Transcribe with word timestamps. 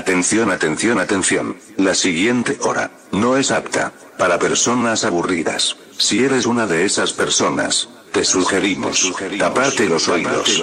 Atención, 0.00 0.50
atención, 0.50 0.98
atención. 0.98 1.56
La 1.76 1.94
siguiente 1.94 2.56
hora 2.62 2.90
no 3.12 3.36
es 3.36 3.50
apta 3.50 3.92
para 4.16 4.38
personas 4.38 5.04
aburridas. 5.04 5.76
Si 5.98 6.24
eres 6.24 6.46
una 6.46 6.66
de 6.66 6.86
esas 6.86 7.12
personas, 7.12 7.86
te 8.10 8.24
sugerimos 8.24 9.12
taparte 9.38 9.86
los 9.86 10.08
oídos. 10.08 10.62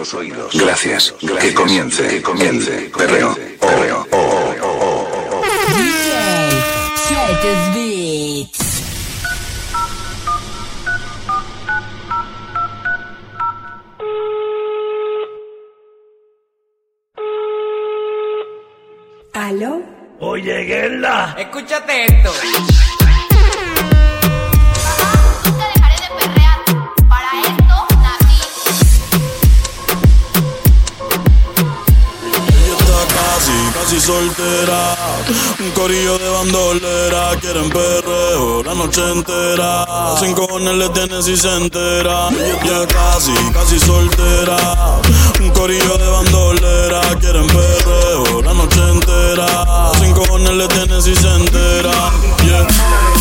Gracias. 0.54 1.14
Que 1.40 1.54
comience, 1.54 2.08
que 2.08 2.22
comience, 2.24 2.92
perreo, 2.98 3.38
oh, 3.62 3.68
oh, 3.68 4.08
oh. 4.12 4.18
oh, 4.18 4.56
oh. 4.64 4.67
llegué 20.42 20.86
en 20.86 21.02
la. 21.02 21.36
Escúchate 21.38 22.06
esto. 22.06 22.32
soltera, 34.08 34.96
un 35.60 35.72
corillo 35.72 36.18
de 36.18 36.30
bandolera, 36.30 37.36
quieren 37.42 37.70
perreo 37.70 38.64
la 38.64 38.74
noche 38.74 39.02
entera. 39.12 39.86
Sin 40.18 40.34
cojones 40.34 40.76
le 40.76 40.88
tienen 40.92 41.22
si 41.22 41.36
se 41.36 41.54
entera. 41.54 42.30
Ya 42.64 42.88
casi, 42.88 43.34
casi 43.54 43.78
soltera, 43.78 45.02
un 45.42 45.50
corillo 45.50 45.98
de 45.98 46.08
bandolera, 46.08 47.02
quieren 47.20 47.48
perreo 47.48 48.42
la 48.44 48.54
noche 48.54 48.80
entera. 48.80 49.92
Sin 50.00 50.14
cojones 50.14 50.54
le 50.54 50.68
tienen 50.70 51.02
si 51.02 51.14
se 51.14 51.28
entera. 51.28 52.12
Yeah. 52.46 53.17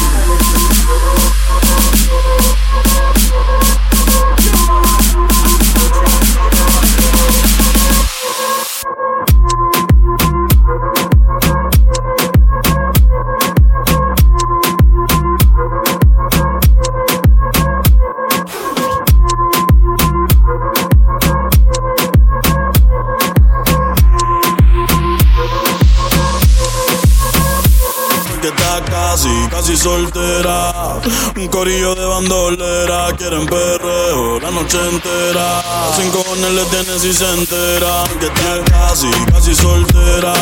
soltera. 29.87 30.99
Un 31.37 31.47
corillo 31.49 31.95
de 31.95 32.05
bandolera, 32.07 33.07
quieren 33.17 33.47
perreo 33.47 34.41
la 34.41 34.51
noche 34.51 34.79
entera. 34.91 35.63
Sin 35.97 36.11
cojones 36.11 36.53
le 36.59 36.65
tienes 36.65 37.05
y 37.05 37.13
se 37.13 37.29
enteran 37.39 38.09
que 38.19 38.27
está 38.27 38.65
casi, 38.65 39.11
casi 39.33 39.55
soltera. 39.55 40.35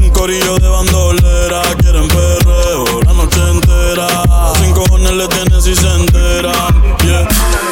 Un 0.00 0.10
corillo 0.10 0.56
de 0.58 0.68
bandolera, 0.68 1.62
quieren 1.80 2.06
perreo 2.06 2.84
la 3.06 3.12
noche 3.12 3.40
entera. 3.54 4.08
Sin 4.60 4.72
cojones 4.72 5.14
le 5.14 5.26
tienes 5.26 5.66
y 5.66 5.74
se 5.74 5.90
enteran. 5.92 6.96
Yeah. 7.02 7.69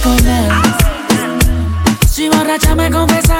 Esconder. 0.00 0.50
Si 2.08 2.30
borracha 2.30 2.74
me 2.74 2.90
confesas 2.90 3.39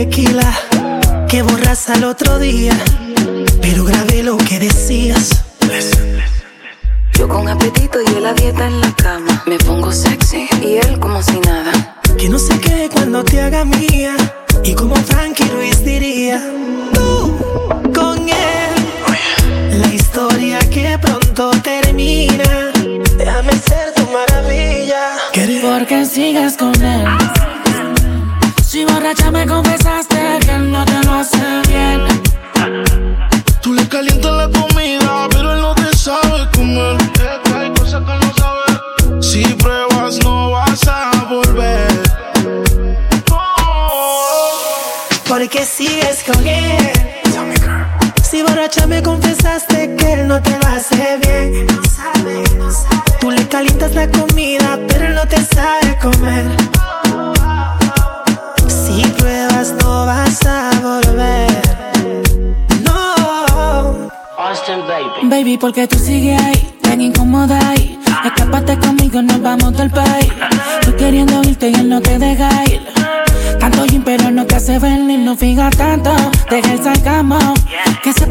tequila 0.00 0.50
que 1.28 1.42
borras 1.42 1.90
al 1.90 2.04
otro 2.04 2.38
día, 2.38 2.72
pero 3.60 3.84
grabé 3.84 4.22
lo 4.22 4.38
que 4.38 4.58
decía. 4.58 4.99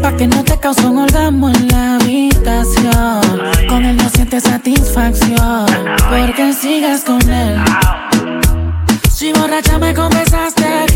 Pa' 0.10 0.18
que 0.18 0.26
no 0.26 0.44
te 0.44 0.58
causó 0.58 0.90
un 0.90 0.98
orgasmo 0.98 1.50
en 1.50 1.68
la 1.68 1.98
habitación. 1.98 3.22
Con 3.68 3.86
él 3.86 3.96
no 3.96 4.10
sientes 4.10 4.42
satisfacción. 4.42 5.68
Porque 6.10 6.52
sigas 6.52 7.04
con 7.04 7.22
él. 7.30 7.60
Si 9.12 9.32
borracha 9.34 9.78
me 9.78 9.94
confesaste 9.94 10.89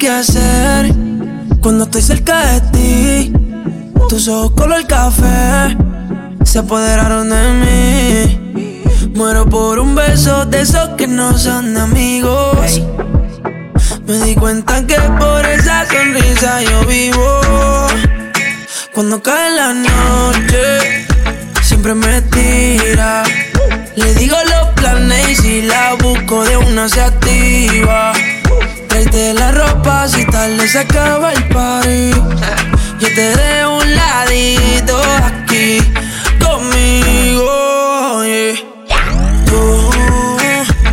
qué 0.00 0.08
hacer 0.08 0.94
Cuando 1.60 1.84
estoy 1.84 2.02
cerca 2.02 2.46
de 2.46 2.60
ti 2.72 3.32
Tus 4.08 4.26
ojos 4.28 4.52
color 4.52 4.86
café 4.86 5.76
Se 6.42 6.58
apoderaron 6.58 7.28
de 7.28 7.52
mí 7.60 8.40
Muero 9.14 9.46
por 9.46 9.78
un 9.78 9.94
beso 9.94 10.46
de 10.46 10.62
esos 10.62 10.90
que 10.96 11.06
no 11.06 11.36
son 11.36 11.76
amigos. 11.76 12.80
Me 14.06 14.16
di 14.24 14.34
cuenta 14.34 14.86
que 14.86 14.94
por 14.94 15.44
esa 15.44 15.84
sonrisa 15.86 16.62
yo 16.62 16.86
vivo. 16.86 17.40
Cuando 18.94 19.22
cae 19.22 19.50
la 19.50 19.74
noche, 19.74 21.06
siempre 21.62 21.94
me 21.94 22.22
tira. 22.22 23.24
Le 23.96 24.14
digo 24.14 24.36
los 24.48 24.68
planes 24.70 25.28
y 25.28 25.34
si 25.34 25.62
la 25.62 25.94
busco 25.94 26.44
de 26.44 26.56
una 26.56 26.88
se 26.88 27.02
activa. 27.02 28.12
Tráete 29.00 29.32
la 29.32 29.50
ropa 29.50 30.06
si 30.08 30.26
tarde 30.26 30.68
se 30.68 30.80
acaba 30.80 31.32
el 31.32 31.48
party. 31.48 32.10
Yo 33.00 33.08
te 33.14 33.34
dejo 33.34 33.78
un 33.78 33.94
ladito 33.96 35.00
aquí 35.24 35.78
conmigo. 36.38 38.22
yeah. 38.24 38.56
Tú 39.46 39.90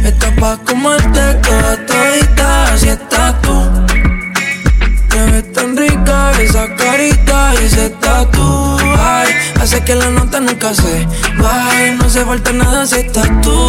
estás 0.06 0.32
pa' 0.40 0.58
comerte 0.64 1.34
toda 1.44 1.86
todita, 1.86 2.74
así 2.74 2.88
estás 2.88 3.42
tú. 3.42 3.86
Te 5.10 5.20
ves 5.32 5.52
tan 5.52 5.76
rica 5.76 6.32
esa 6.40 6.74
carita 6.78 7.56
y 7.62 7.66
ese 7.66 7.90
tatu. 7.90 8.78
Ay, 8.98 9.34
hace 9.60 9.84
que 9.84 9.96
la 9.96 10.10
nota 10.12 10.40
nunca 10.40 10.74
se 10.74 11.06
baje, 11.40 11.92
no 12.00 12.10
se 12.10 12.24
falta 12.24 12.54
nada 12.54 12.86
si 12.86 13.00
estás 13.00 13.30
tú. 13.42 13.68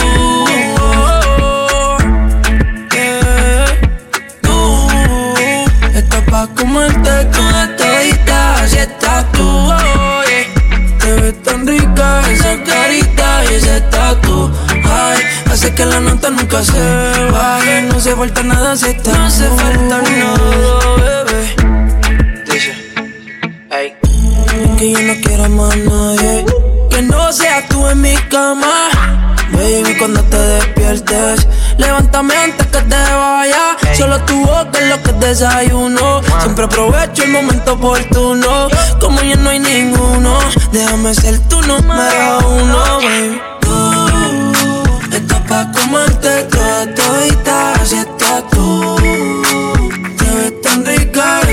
Comerte 6.58 7.25
toda 7.26 7.76
todita, 7.76 8.62
así 8.62 8.78
estás 8.78 9.32
tú. 9.32 9.43
Oh, 9.43 10.22
yeah. 10.25 10.99
Te 10.99 11.12
ves 11.14 11.43
tan 11.43 11.66
rica 11.66 12.22
esa 12.31 12.62
carita 12.64 13.44
y 13.50 13.55
ese 13.55 13.81
tatu 13.82 14.50
Ay, 14.84 15.22
hace 15.50 15.72
que 15.75 15.87
la 15.87 16.00
nota 16.00 16.28
nunca 16.28 16.62
se 16.62 16.81
baje 17.32 17.82
No 17.82 17.99
se 17.99 18.14
falta 18.14 18.43
nada 18.43 18.76
si 18.76 18.87
está 18.87 19.12
No 19.16 19.31
se 19.31 19.49
falta 19.49 20.02
nada, 20.02 21.25
bebé 21.25 22.44
Dice, 22.44 22.72
ey 23.70 23.94
Que 24.76 24.93
yo 24.93 25.00
no 25.00 25.14
quiero 25.22 25.49
más 25.49 25.76
nadie. 25.76 26.44
Que 26.90 27.02
no 27.02 27.32
seas 27.32 27.66
tú 27.69 27.88
en 27.88 28.00
mi 28.02 28.16
cama 28.28 28.98
Baby, 29.69 29.97
cuando 29.99 30.23
te 30.23 30.38
despiertes. 30.38 31.47
Levántame 31.76 32.35
antes 32.35 32.67
que 32.69 32.79
te 32.79 32.97
vaya. 32.97 33.76
Solo 33.94 34.19
tu 34.25 34.41
boca 34.47 34.79
es 34.81 34.88
lo 34.88 35.03
que 35.03 35.12
desayuno. 35.12 36.23
Siempre 36.41 36.65
aprovecho 36.65 37.25
el 37.25 37.32
momento 37.32 37.75
oportuno. 37.75 38.69
Como 38.99 39.20
ya 39.20 39.37
no 39.37 39.50
hay 39.50 39.61
ninguno 39.61 40.38
Déjame 40.73 41.15
ser 41.15 41.38
tu 41.49 41.61
número 41.62 42.38
uno, 42.49 42.79
baby. 42.97 43.41
Tú 43.61 45.15
estás 45.15 45.41
pa' 45.43 45.70
comerte 45.73 46.44
toda 46.44 46.94
todita 46.94 47.73
Así 47.75 47.97
estás 47.97 48.49
tú 48.50 48.98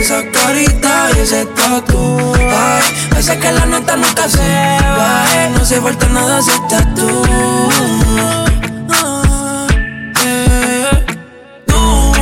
esa 0.05 0.21
carita 0.29 1.09
y 1.17 1.19
ese 1.21 1.45
tatu 1.47 2.33
Ay, 2.37 2.83
hace 3.17 3.39
que 3.39 3.51
la 3.51 3.65
nota 3.65 3.95
nunca 3.95 4.29
se 4.29 4.37
baje 4.97 5.49
No 5.49 5.65
se 5.65 5.81
falta 5.81 6.07
nada 6.09 6.41
si 6.43 6.51
estás 6.51 6.85
tú. 6.93 7.23
Ah, 8.93 9.67
eh. 10.23 10.99
Tú 11.65 12.13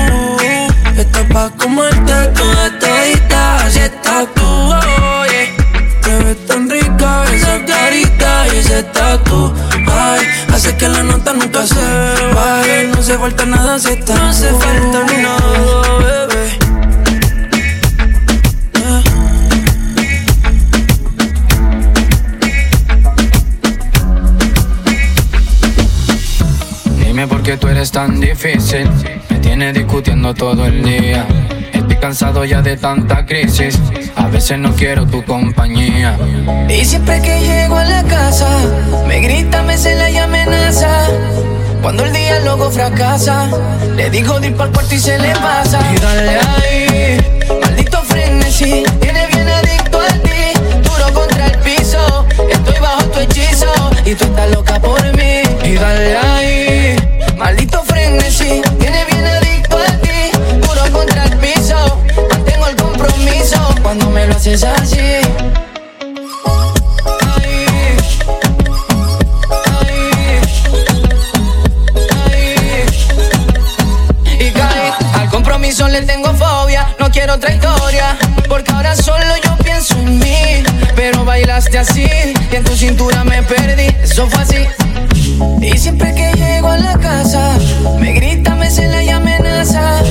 estás 0.97 1.25
pa' 1.33 1.49
comerte 1.57 2.13
toda 2.39 2.79
todita 2.79 3.65
Así 3.65 3.79
estás 3.79 4.27
tú, 4.33 4.45
oh, 4.45 5.25
yeah. 5.25 6.01
Te 6.03 6.23
ves 6.23 6.47
tan 6.47 6.69
rica 6.69 7.25
esa 7.33 7.65
carita 7.65 8.47
y 8.53 8.57
ese 8.59 8.83
tatu 8.83 9.53
Ay, 9.91 10.21
hace 10.53 10.77
que 10.77 10.87
la 10.87 11.03
nota 11.03 11.33
nunca 11.33 11.67
se 11.67 11.85
baje 12.33 12.91
No 12.95 13.03
se 13.03 13.17
falta 13.17 13.45
nada 13.45 13.77
si 13.77 13.89
estás 13.89 14.19
No 14.21 14.33
se 14.33 14.49
falta 14.53 14.99
nada, 15.21 16.22
Dime 27.43 27.57
por 27.57 27.57
qué 27.57 27.57
tú 27.57 27.67
eres 27.67 27.91
tan 27.91 28.21
difícil. 28.21 28.89
Me 29.29 29.39
tienes 29.39 29.73
discutiendo 29.73 30.33
todo 30.33 30.65
el 30.65 30.81
día. 30.81 31.25
Estoy 31.73 31.97
cansado 31.97 32.45
ya 32.45 32.61
de 32.61 32.77
tanta 32.77 33.25
crisis. 33.25 33.77
A 34.15 34.27
veces 34.27 34.59
no 34.59 34.73
quiero 34.73 35.05
tu 35.05 35.23
compañía. 35.25 36.17
Y 36.69 36.85
siempre 36.85 37.21
que 37.21 37.41
llego 37.41 37.75
a 37.75 37.83
la 37.83 38.03
casa, 38.03 38.47
me 39.07 39.19
grita, 39.19 39.61
me 39.63 39.77
cela 39.77 40.09
y 40.09 40.17
amenaza. 40.17 41.07
Cuando 41.81 42.05
el 42.05 42.13
diálogo 42.13 42.71
fracasa, 42.71 43.49
le 43.95 44.09
digo 44.09 44.39
de 44.39 44.47
ir 44.47 44.55
pa'l 44.55 44.71
cuarto 44.71 44.95
y 44.95 44.99
se 44.99 45.19
le 45.19 45.33
pasa. 45.35 45.79
Y 45.93 45.99
dale 45.99 46.37
ahí, 46.37 47.17
maldito 47.61 48.01
frenesí, 48.03 48.83
tiene 49.01 49.27
bien 49.27 49.49
adicto 49.49 49.99
a 49.99 50.07
ti. 50.07 50.81
Duro 50.81 51.13
contra 51.13 51.47
el 51.47 51.57
piso, 51.59 52.25
estoy 52.49 52.79
bajo 52.79 53.03
tu 53.09 53.19
hechizo 53.19 53.91
y 54.05 54.15
tú 54.15 54.23
estás 54.23 54.49
loca 54.51 54.79
por 54.79 55.01
mí. 55.17 55.41
Y 55.65 55.73
dale 55.73 56.17
ahí, 56.17 56.95
maldito 57.37 57.81
frenesí, 57.83 58.61
tiene 58.79 59.05
bien 59.05 59.25
adicto 59.25 59.77
a 59.77 59.97
ti. 60.01 60.31
Duro 60.61 60.91
contra 60.91 61.25
el 61.25 61.37
piso, 61.37 62.01
mantengo 62.29 62.67
el 62.67 62.75
compromiso 62.75 63.75
cuando 63.81 64.09
me 64.09 64.27
lo 64.27 64.35
haces 64.35 64.63
así. 64.63 64.99
Y 74.39 74.51
caí, 74.51 74.91
al 75.13 75.29
compromiso 75.29 75.87
le 75.87 76.01
tengo 76.03 76.33
fobia, 76.33 76.87
no 76.99 77.09
quiero 77.11 77.33
otra 77.35 77.53
historia, 77.53 78.17
porque 78.47 78.71
ahora 78.71 78.95
solo 78.95 79.35
yo 79.43 79.55
pienso 79.63 79.95
en 79.95 80.19
mí. 80.19 80.63
Pero 80.95 81.25
bailaste 81.25 81.77
así, 81.79 82.07
y 82.51 82.55
en 82.55 82.63
tu 82.63 82.75
cintura 82.75 83.23
me 83.23 83.41
perdí, 83.43 83.87
eso 84.03 84.27
fue 84.29 84.41
así. 84.41 84.67
Y 85.61 85.77
siempre 85.77 86.13
que 86.13 86.31
llego 86.33 86.69
a 86.69 86.77
la 86.77 86.97
casa, 86.97 87.57
me 87.99 88.13
grita, 88.13 88.55
me 88.55 88.69
cela 88.69 89.01
y 89.03 89.09
amenaza. 89.09 90.01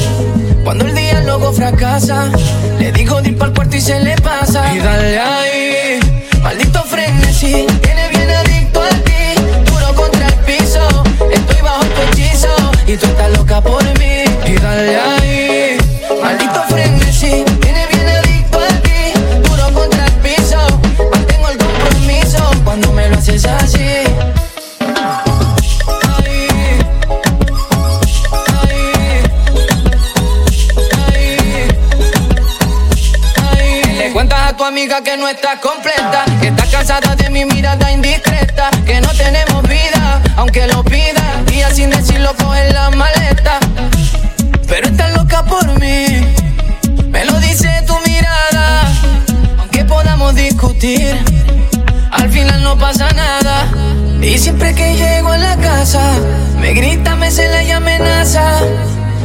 Cuando 0.64 0.86
el 0.86 0.94
diálogo 0.94 1.52
fracasa, 1.52 2.30
le 2.78 2.92
digo 2.92 3.20
de 3.20 3.30
ir 3.30 3.38
pa'l 3.38 3.52
cuarto 3.52 3.76
y 3.76 3.80
se 3.80 4.00
le 4.00 4.16
pasa. 4.16 4.74
Y 4.74 4.78
dale 4.78 5.18
ahí, 5.18 6.00
maldito 6.42 6.82
frenesí, 6.84 7.66
tiene 7.82 8.08
bien 8.10 8.30
adicto 8.30 8.82
a 8.82 8.88
ti. 8.88 9.34
Duro 9.66 9.94
contra 9.94 10.26
el 10.26 10.34
piso, 10.46 11.04
estoy 11.32 11.60
bajo 11.62 11.84
tu 11.84 12.02
hechizo 12.12 12.54
y 12.86 12.96
tú 12.96 13.06
estás 13.06 13.30
loca 13.36 13.60
por 13.60 13.82
mí. 13.98 14.24
Y 14.46 14.52
dale 14.54 14.96
ahí, 14.96 15.21
que 34.88 35.16
no 35.16 35.28
está 35.28 35.60
completa. 35.60 36.24
Que 36.40 36.48
está 36.48 36.66
cansada 36.66 37.14
de 37.14 37.30
mi 37.30 37.44
mirada 37.44 37.92
indiscreta. 37.92 38.68
Que 38.84 39.00
no 39.00 39.08
tenemos 39.10 39.62
vida, 39.62 40.20
aunque 40.36 40.66
lo 40.66 40.82
pida. 40.82 41.22
Y 41.52 41.62
sin 41.74 41.90
decirlo 41.90 42.34
coge 42.36 42.72
la 42.72 42.90
maleta. 42.90 43.60
Pero 44.66 44.88
está 44.88 45.08
loca 45.10 45.44
por 45.44 45.66
mí. 45.78 46.06
Me 47.10 47.24
lo 47.24 47.38
dice 47.38 47.68
tu 47.86 47.96
mirada. 48.00 48.92
Aunque 49.58 49.84
podamos 49.84 50.34
discutir, 50.34 51.16
al 52.10 52.28
final 52.30 52.62
no 52.62 52.76
pasa 52.76 53.10
nada. 53.12 53.68
Y 54.20 54.36
siempre 54.38 54.74
que 54.74 54.96
llego 54.96 55.30
a 55.30 55.38
la 55.38 55.56
casa, 55.58 56.02
me 56.58 56.72
grita, 56.72 57.14
me 57.14 57.30
cela 57.30 57.62
y 57.62 57.70
amenaza. 57.70 58.60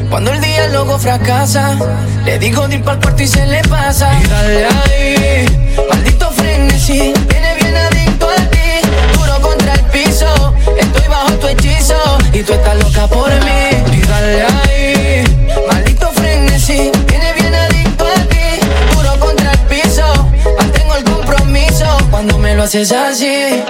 Cuando 0.09 0.31
el 0.31 0.41
día 0.41 0.67
luego 0.69 0.97
fracasa, 0.97 1.77
le 2.25 2.39
digo 2.39 2.67
de 2.67 2.75
ir 2.75 2.83
pa'l 2.83 2.99
cuarto 2.99 3.21
y 3.21 3.27
se 3.27 3.45
le 3.45 3.61
pasa. 3.63 4.09
Y 4.19 4.27
dale 4.27 4.65
ahí, 4.65 5.45
maldito 5.89 6.31
frenesí, 6.31 7.13
viene 7.29 7.55
bien 7.61 7.75
adicto 7.75 8.29
a 8.29 8.35
ti. 8.49 8.87
Duro 9.13 9.41
contra 9.41 9.73
el 9.73 9.81
piso, 9.81 10.55
estoy 10.79 11.07
bajo 11.07 11.33
tu 11.33 11.47
hechizo 11.47 12.17
y 12.33 12.41
tú 12.41 12.53
estás 12.53 12.75
loca 12.77 13.07
por 13.07 13.29
mí. 13.29 13.97
Y 13.97 14.01
dale 14.07 14.43
ahí, 14.43 15.23
maldito 15.67 16.09
frenesí, 16.13 16.91
viene 17.07 17.33
bien 17.33 17.53
adicto 17.53 18.05
a 18.07 18.15
ti. 18.29 18.59
Duro 18.95 19.19
contra 19.19 19.51
el 19.51 19.59
piso, 19.59 20.29
mantengo 20.57 20.95
el 20.95 21.03
compromiso 21.03 21.85
cuando 22.09 22.37
me 22.39 22.55
lo 22.55 22.63
haces 22.63 22.91
así. 22.91 23.61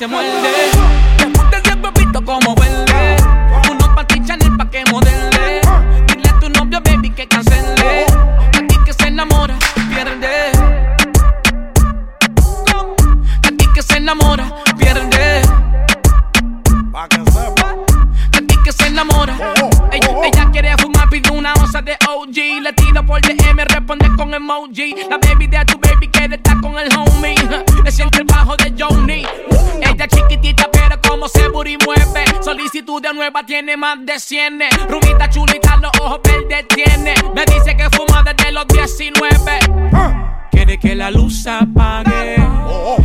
se 0.00 0.06
muerde. 0.06 0.30
Te 1.50 1.56
ese 1.58 1.76
papito 1.76 2.24
como 2.24 2.54
vuelve. 2.54 3.16
Unos 3.70 3.88
pa' 3.90 4.06
ti 4.06 4.18
Chanel 4.24 4.56
pa' 4.56 4.70
que 4.70 4.82
modele. 4.90 5.60
Dile 6.06 6.28
a 6.30 6.40
tu 6.40 6.48
novio, 6.48 6.80
baby, 6.82 7.10
que 7.10 7.28
cancele. 7.28 8.06
Aquí 8.56 8.76
que 8.86 8.94
se 8.94 9.08
enamora, 9.08 9.58
pierde. 9.90 10.52
Aquí 13.44 13.66
que 13.74 13.82
se 13.82 13.98
enamora, 13.98 14.50
pierde. 14.78 15.42
Aquí 16.94 18.56
que 18.64 18.72
se 18.72 18.86
enamora. 18.86 19.36
Oh, 19.38 19.64
oh, 19.64 19.70
oh, 19.70 19.92
ella, 19.92 20.08
ella 20.24 20.50
quiere 20.50 20.74
fumar, 20.78 21.10
pide 21.10 21.30
una 21.30 21.52
onza 21.52 21.82
de 21.82 21.98
OG. 22.08 22.62
Le 22.62 22.72
tiro 22.72 23.04
por 23.04 23.20
DM, 23.20 23.64
responde 23.68 24.10
con 24.16 24.32
emoji. 24.32 24.94
La 25.10 25.18
baby 25.18 25.46
de 25.46 25.58
a 25.58 25.66
tu 25.66 25.78
baby 25.78 26.08
quiere 26.08 26.36
estar 26.36 26.58
con 26.62 26.78
el 26.78 26.88
homie. 26.96 27.34
Le 27.84 27.92
siente 27.92 28.20
el 28.20 28.24
bajo 28.24 28.56
de 28.56 28.74
Johnny. 28.78 29.26
Ella 30.00 30.08
chiquitita, 30.08 30.70
pero 30.72 30.98
como 31.06 31.28
se 31.28 31.46
buri 31.48 31.76
mueve. 31.84 32.24
Solicitud 32.42 33.02
de 33.02 33.12
nueva 33.12 33.44
tiene 33.44 33.76
más 33.76 33.98
de 34.06 34.18
100. 34.18 34.60
Rubita 34.88 35.28
chulita, 35.28 35.76
los 35.76 35.90
ojos 36.00 36.20
verdes 36.24 36.66
tiene. 36.68 37.12
Me 37.34 37.44
dice 37.44 37.76
que 37.76 37.90
fuma 37.90 38.22
desde 38.22 38.50
los 38.50 38.66
19. 38.68 39.58
Quiere 40.50 40.78
que 40.78 40.94
la 40.94 41.10
luz 41.10 41.46
apague 41.46 42.36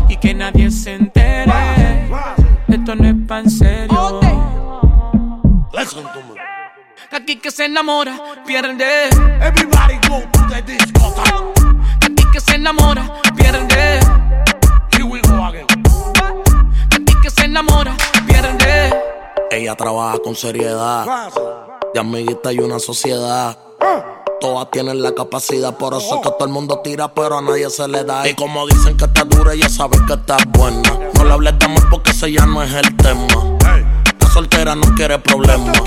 y 0.08 0.16
que 0.16 0.34
nadie 0.34 0.72
se 0.72 0.94
entere. 0.94 2.08
Esto 2.70 2.96
no 2.96 3.10
es 3.10 3.16
pan 3.28 3.50
serio. 3.50 4.22
Aquí 7.12 7.36
que 7.36 7.52
se 7.52 7.66
enamora, 7.66 8.18
pierde. 8.48 9.10
Everybody 9.42 9.96
go 10.08 10.22
to 10.32 10.48
the 10.48 10.62
discotheque. 10.62 11.36
Aquí 12.06 12.24
que 12.32 12.40
se 12.40 12.56
enamora, 12.56 13.20
pierde. 13.36 14.00
Here 14.94 15.04
we 15.04 15.20
go 15.24 15.44
again. 15.44 15.75
Se 17.30 17.46
enamora. 17.46 17.98
Ella 19.50 19.76
trabaja 19.76 20.20
con 20.20 20.36
seriedad. 20.36 21.32
De 21.94 22.00
amiguita 22.00 22.54
y 22.54 22.60
una 22.60 22.78
sociedad. 22.80 23.58
Todas 24.40 24.70
tienen 24.70 25.02
la 25.02 25.14
capacidad, 25.16 25.76
por 25.76 25.94
eso 25.96 26.16
es 26.16 26.22
que 26.22 26.30
todo 26.38 26.46
el 26.46 26.54
mundo 26.54 26.82
tira, 26.84 27.14
pero 27.14 27.38
a 27.38 27.42
nadie 27.42 27.70
se 27.70 27.88
le 27.88 28.04
da. 28.04 28.28
Y 28.28 28.36
como 28.36 28.68
dicen 28.68 28.96
que 28.98 29.06
está 29.06 29.24
dura, 29.24 29.54
ella 29.54 29.70
sabe 29.70 29.98
que 30.06 30.14
está 30.14 30.38
buena. 30.50 30.82
No 31.16 31.24
le 31.24 31.34
hables 31.34 31.58
de 31.58 31.66
amor 31.66 31.90
porque 31.90 32.12
ese 32.12 32.32
ya 32.32 32.46
no 32.46 32.62
es 32.62 32.74
el 32.74 32.96
tema. 32.98 33.55
Soltera 34.36 34.76
no 34.76 34.94
quiere 34.96 35.18
problemas. 35.20 35.82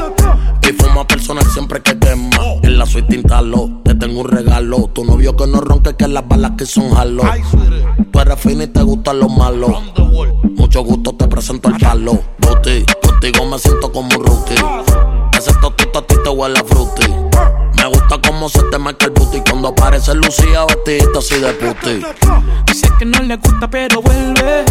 Y 0.62 0.72
fuma 0.72 1.06
personal 1.06 1.44
siempre 1.52 1.82
que 1.82 1.98
quema. 1.98 2.30
En 2.62 2.78
la 2.78 2.86
suite 2.86 3.14
instalo, 3.14 3.82
te 3.84 3.94
tengo 3.94 4.22
un 4.22 4.28
regalo. 4.28 4.88
Tu 4.94 5.04
novio 5.04 5.36
que 5.36 5.46
no 5.46 5.60
ronque, 5.60 5.94
que 5.96 6.08
las 6.08 6.26
balas 6.26 6.52
que 6.56 6.64
son 6.64 6.88
jalo. 6.94 7.24
Tú 8.10 8.18
eres 8.18 8.40
fina 8.40 8.64
y 8.64 8.68
te 8.68 8.82
gustan 8.82 9.20
los 9.20 9.30
malos. 9.30 9.82
Mucho 10.56 10.82
gusto 10.82 11.14
te 11.14 11.28
presento 11.28 11.68
el 11.68 11.76
palo. 11.76 12.22
Booty, 12.38 12.86
contigo 13.02 13.44
me 13.44 13.58
siento 13.58 13.92
como 13.92 14.08
un 14.16 14.24
rookie. 14.24 14.54
Ese 15.36 15.52
totito 15.60 15.98
a 15.98 16.06
ti 16.06 16.14
te 16.24 16.30
huele 16.30 16.58
a 16.58 16.64
fruity. 16.64 17.04
Me 17.78 17.86
gusta 17.86 18.18
cómo 18.26 18.48
se 18.48 18.62
te 18.64 18.78
marca 18.78 19.06
el 19.06 19.12
booty 19.12 19.40
cuando 19.48 19.68
aparece 19.68 20.14
Lucía 20.14 20.64
vestidita 20.66 21.18
así 21.18 21.40
de 21.40 21.52
puti. 21.54 22.02
Dice 22.66 22.88
que 22.98 23.04
no 23.04 23.22
le 23.22 23.36
gusta, 23.36 23.68
pero 23.68 24.02
vuelve. 24.02 24.64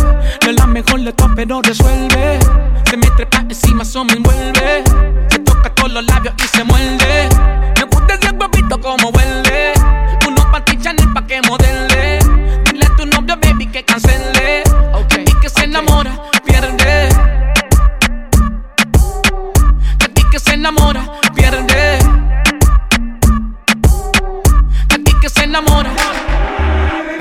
No 0.43 0.51
es 0.51 0.55
la 0.55 0.67
mejor 0.67 1.01
de 1.01 1.13
todas, 1.13 1.33
pero 1.35 1.61
resuelve. 1.61 2.39
Se 2.89 2.97
me 2.97 3.07
trepa 3.11 3.39
encima, 3.39 3.83
eso 3.83 4.03
me 4.03 4.13
envuelve. 4.13 4.83
Se 5.29 5.39
toca 5.39 5.73
todos 5.73 5.91
los 5.91 6.05
labios 6.05 6.33
y 6.37 6.47
se 6.57 6.63
muerde. 6.63 7.29
Me 7.77 7.83
gusta 7.85 8.13
ese 8.15 8.29
huevito 8.31 8.79
como 8.79 9.11
vuelve. 9.11 9.73
Unos 10.27 10.45
panty 10.45 10.77
Chanel 10.77 11.13
pa' 11.13 11.25
que 11.25 11.41
modele. 11.47 12.16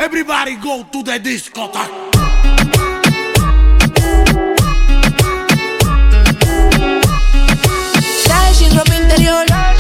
Everybody 0.07 0.55
go 0.55 0.85
to 0.85 1.03
the 1.03 1.19
discotheque. 1.19 1.91
Ropa 8.77 8.95
interior. 8.95 9.76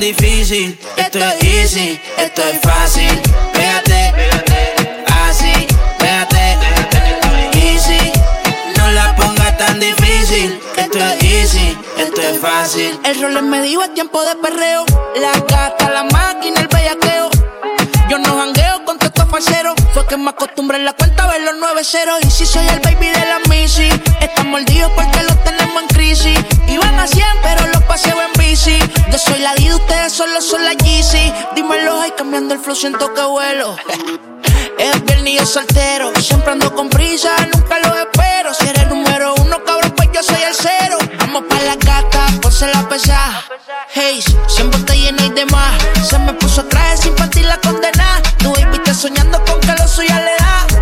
Difícil. 0.00 0.78
Esto 0.96 1.18
es 1.18 1.42
easy, 1.42 2.00
esto 2.18 2.42
es 2.42 2.60
fácil. 2.60 3.20
Pégate, 3.52 4.12
pégate, 4.14 5.04
así, 5.28 5.66
estoy 6.00 7.60
easy. 7.60 8.12
No 8.76 8.90
la 8.90 9.14
pongas 9.16 9.56
tan 9.56 9.80
difícil. 9.80 10.60
Esto 10.76 10.98
es 10.98 11.22
easy, 11.22 11.76
esto 11.98 12.20
es 12.20 12.38
fácil. 12.38 12.98
El 13.04 13.20
rol 13.20 13.42
me 13.42 13.62
dijo 13.62 13.82
es 13.82 13.94
tiempo 13.94 14.22
de 14.24 14.36
perreo. 14.36 14.84
La 15.16 15.32
gata, 15.32 15.90
la 15.90 16.04
máquina, 16.04 16.60
el 16.60 16.68
bellaqueo. 16.68 17.30
Yo 18.08 18.18
no 18.18 18.38
jangueo 18.38 18.84
con 18.84 18.98
todos 18.98 19.12
estos 19.14 19.28
falseros. 19.30 19.74
Fue 19.92 20.06
que 20.06 20.16
me 20.16 20.30
acostumbré 20.30 20.78
en 20.78 20.84
la 20.84 20.92
cuenta 20.92 21.24
a 21.24 21.26
ver 21.28 21.42
los 21.42 21.54
nueve 21.58 21.82
ceros. 21.84 22.18
Y 22.22 22.30
si 22.30 22.46
soy 22.46 22.66
el 22.68 22.80
baby 22.80 23.08
de 23.08 23.26
la 23.26 23.38
Missy, 23.48 23.88
están 24.20 24.50
mordidos 24.50 24.92
porque 24.94 25.22
los 25.22 25.42
tenemos 25.44 25.82
en 25.82 25.88
crisis. 25.88 26.38
Iban 26.68 26.98
a 26.98 27.06
100, 27.06 27.26
pero 27.42 27.57
Yo 29.10 29.18
soy 29.18 29.38
la 29.40 29.54
D, 29.54 29.74
ustedes 29.74 30.12
solo 30.12 30.40
son 30.40 30.64
la 30.64 30.72
Yeezy. 30.72 31.32
Dímelo, 31.54 32.00
ay, 32.00 32.12
cambiando 32.16 32.54
el 32.54 32.60
flow, 32.60 32.76
siento 32.76 33.12
que 33.14 33.22
vuelo. 33.22 33.76
Es 34.78 35.04
viernes 35.04 35.42
y 35.42 35.46
soltero. 35.46 36.12
Siempre 36.20 36.52
ando 36.52 36.74
con 36.74 36.88
prisa, 36.88 37.30
nunca 37.52 37.78
lo 37.80 37.94
espero. 37.96 38.54
Si 38.54 38.68
eres 38.68 38.86
número 38.88 39.34
uno, 39.36 39.62
cabrón, 39.64 39.92
pues 39.96 40.08
yo 40.12 40.22
soy 40.22 40.42
el 40.42 40.54
cero. 40.54 40.98
Vamos 41.18 41.44
pa' 41.48 41.60
la 41.62 41.76
gata, 41.76 42.26
ponse 42.40 42.66
la 42.66 42.88
pesada. 42.88 43.44
Hey, 43.92 44.22
siempre 44.46 44.80
te 44.82 44.96
llena 44.96 45.24
y 45.24 45.30
demás. 45.30 45.74
Se 46.08 46.18
me 46.18 46.32
puso 46.34 46.64
traje 46.66 46.96
sin 46.98 47.14
partir 47.14 47.44
la 47.46 47.58
condena. 47.58 48.22
Baby 48.44 48.76
está 48.76 48.94
soñando 48.94 49.42
con 49.44 49.60
que 49.60 49.74
lo 49.74 49.88
suya 49.88 50.20
le 50.20 50.36
da. 50.38 50.77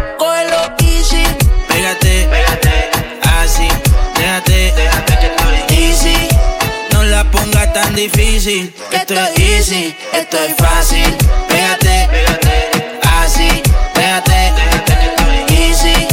Difícil. 7.96 8.72
Esto 8.92 9.14
es 9.14 9.38
easy, 9.38 9.96
esto 10.12 10.38
es 10.38 10.54
fácil. 10.56 11.16
Pégate, 11.48 12.08
pégate, 12.10 13.00
así, 13.20 13.62
estoy 13.94 15.56
easy. 15.56 16.06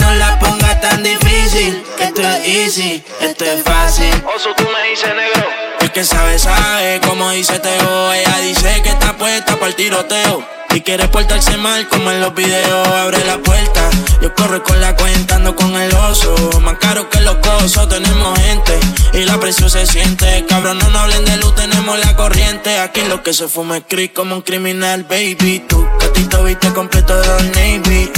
No 0.00 0.14
la 0.14 0.38
pongas 0.38 0.80
tan 0.80 1.02
difícil. 1.02 1.82
Esto 1.98 2.22
es 2.22 2.46
easy, 2.46 3.02
esto 3.20 3.44
es 3.44 3.62
fácil. 3.62 4.12
Oso, 4.36 4.54
tú 4.54 4.64
me 4.64 4.90
dices 4.90 5.14
negro. 5.16 5.63
El 5.80 5.92
que 5.92 6.04
sabe, 6.04 6.38
sabe, 6.38 7.00
como 7.06 7.30
dice 7.30 7.58
Teo. 7.58 8.12
Ella 8.12 8.38
dice 8.40 8.82
que 8.82 8.90
está 8.90 9.16
puesta 9.16 9.54
para 9.54 9.68
el 9.68 9.74
tiroteo. 9.74 10.46
Y 10.74 10.80
quiere 10.80 11.06
portarse 11.06 11.56
mal 11.56 11.88
como 11.88 12.10
en 12.10 12.20
los 12.20 12.34
videos. 12.34 12.88
Abre 12.88 13.24
la 13.24 13.38
puerta, 13.38 13.90
yo 14.20 14.34
corro 14.34 14.62
con 14.62 14.80
la 14.80 14.96
cuenta, 14.96 15.36
ando 15.36 15.54
con 15.54 15.74
el 15.76 15.94
oso. 15.94 16.34
Más 16.60 16.78
caro 16.78 17.08
que 17.10 17.20
los 17.20 17.36
cosos, 17.36 17.88
tenemos 17.88 18.38
gente. 18.40 18.78
Y 19.12 19.24
la 19.24 19.38
presión 19.38 19.70
se 19.70 19.86
siente. 19.86 20.44
Cabrón, 20.48 20.78
no 20.78 20.88
nos 20.88 21.02
hablen 21.02 21.24
de 21.24 21.36
luz, 21.36 21.54
tenemos 21.54 21.98
la 21.98 22.16
corriente. 22.16 22.80
Aquí 22.80 23.02
lo 23.02 23.22
que 23.22 23.32
se 23.32 23.46
fuma 23.46 23.76
es 23.76 24.10
como 24.12 24.34
un 24.36 24.42
criminal, 24.42 25.04
baby. 25.04 25.64
Tu 25.68 25.88
gatito 26.00 26.42
viste 26.42 26.72
completo 26.72 27.20
de 27.20 27.28
Old 27.28 27.54
Navy. 27.54 28.10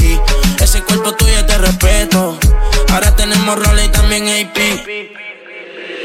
Ese 0.58 0.82
cuerpo 0.82 1.12
tuyo 1.12 1.42
de 1.42 1.58
respeto. 1.58 2.38
Ahora 2.90 3.14
tenemos 3.14 3.58
roles 3.58 3.86
y 3.86 3.88
también 3.90 4.28
AP. 4.28 5.25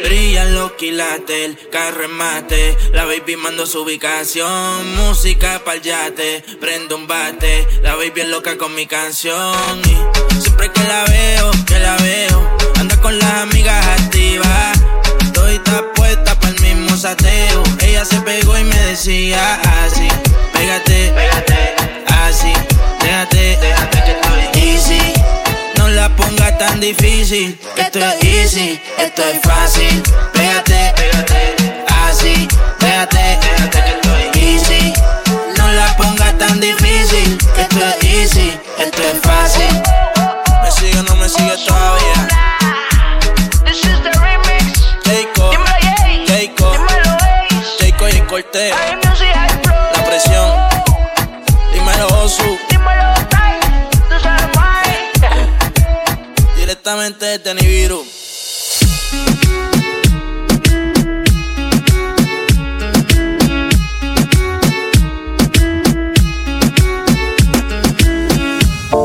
Brillan 0.04 0.56
los 0.56 0.72
quilates, 0.74 1.46
el 1.46 1.58
carro 1.70 2.04
en 2.06 2.12
mate. 2.12 2.78
La 2.94 3.06
baby 3.06 3.36
mando 3.36 3.66
su 3.66 3.82
ubicación. 3.82 4.96
Música 4.96 5.62
pa'l 5.64 5.82
yate, 5.82 6.44
prendo 6.60 6.96
un 6.96 7.08
bate. 7.08 7.68
La 7.84 7.96
baby 7.96 8.22
es 8.22 8.28
loca 8.28 8.58
con 8.58 8.74
mi 8.76 8.86
canción. 8.88 9.82
Y 9.86 10.42
siempre 10.42 10.72
que 10.72 10.84
la 10.84 11.04
veo, 11.06 11.52
que 11.66 11.80
la 11.80 11.96
veo, 11.98 12.58
anda 12.80 13.00
con 13.02 13.18
las 13.18 13.34
amigas 13.34 13.86
activas. 14.00 14.80
Estoy 15.22 15.60
puesta 15.96 16.40
pa'l 16.40 16.60
mismo 16.62 16.96
sateo. 16.98 17.64
Ella 17.82 18.06
se 18.06 18.20
pegó 18.22 18.58
y 18.58 18.64
me 18.64 18.78
decía 18.88 19.56
así: 19.84 20.08
Pégate, 20.54 21.14
pégate, 21.16 21.76
así, 22.08 22.54
déjate, 23.02 23.58
déjate 23.62 24.04
que 24.04 24.12
estoy 24.12 24.62
easy. 24.62 25.14
No 25.92 25.98
la 25.98 26.16
pongas 26.16 26.58
tan 26.58 26.80
difícil. 26.80 27.60
Esto 27.76 28.00
es 28.00 28.24
easy, 28.24 28.82
esto 28.98 29.24
es 29.26 29.42
fácil. 29.42 30.02
Pégate, 30.32 30.94
pégate, 30.96 31.84
así, 32.08 32.48
déjate, 32.80 33.38
déjate 33.42 33.84
que 33.84 33.90
estoy 33.90 34.42
easy. 34.42 34.94
No 35.58 35.68
la 35.74 35.94
pongas 35.98 36.38
tan 36.38 36.62
difícil. 36.62 37.38
Esto 37.58 37.80
es 37.86 38.04
easy, 38.06 38.58
esto 38.80 39.02
es 39.02 39.20
fácil. 39.22 39.84
Me 40.64 40.72
sigue 40.72 40.98
o 40.98 41.04
no 41.04 41.16
me 41.18 41.28
sigue 41.28 41.58
todavía. 41.68 42.28
This 43.66 43.84
is 43.84 44.02
the 44.02 44.12
remix. 44.18 44.86
Jayco, 45.04 45.52
Jayco, 46.26 46.74
Jayco 47.80 48.08
y 48.08 48.12
el 48.12 48.28
Cortez. 48.28 48.74
La 49.94 50.06
presión. 50.06 50.54
Dímelo, 51.74 52.08
Osu. 52.24 52.71
Directamente 56.82 57.26
desde 57.26 57.54
Nibiru. 57.54 58.04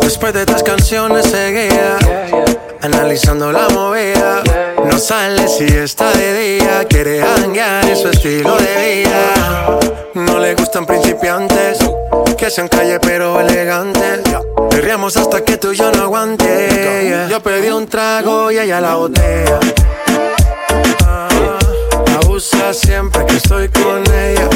Después 0.00 0.32
de 0.32 0.46
tres 0.46 0.62
canciones 0.62 1.26
seguía 1.26 1.98
Analizando 2.80 3.52
la 3.52 3.68
movida. 3.68 4.42
No 4.84 4.98
sale 4.98 5.46
si 5.46 5.64
está 5.64 6.10
de 6.12 6.58
día 6.58 6.84
Quiere 6.88 7.22
hanguear 7.22 7.84
en 7.84 7.96
su 7.96 8.08
estilo 8.08 8.56
de 8.56 9.04
vida. 9.04 9.78
No 10.14 10.38
le 10.38 10.54
gustan 10.54 10.86
principiantes 10.86 11.78
Que 12.38 12.48
sean 12.48 12.68
calle 12.68 12.98
pero 13.00 13.38
elegantes 13.40 14.22
Perriamos 14.76 15.16
hasta 15.16 15.42
que 15.42 15.56
tú 15.56 15.72
y 15.72 15.76
yo 15.76 15.90
no 15.90 16.02
aguante 16.02 17.26
Yo 17.30 17.42
pedí 17.42 17.70
un 17.70 17.86
trago 17.86 18.50
y 18.50 18.58
ella 18.58 18.78
la 18.78 18.96
botella 18.96 19.58
ah, 21.06 21.28
Abusa 22.20 22.74
siempre 22.74 23.24
que 23.24 23.36
estoy 23.36 23.70
con 23.70 24.04
ella 24.12 24.50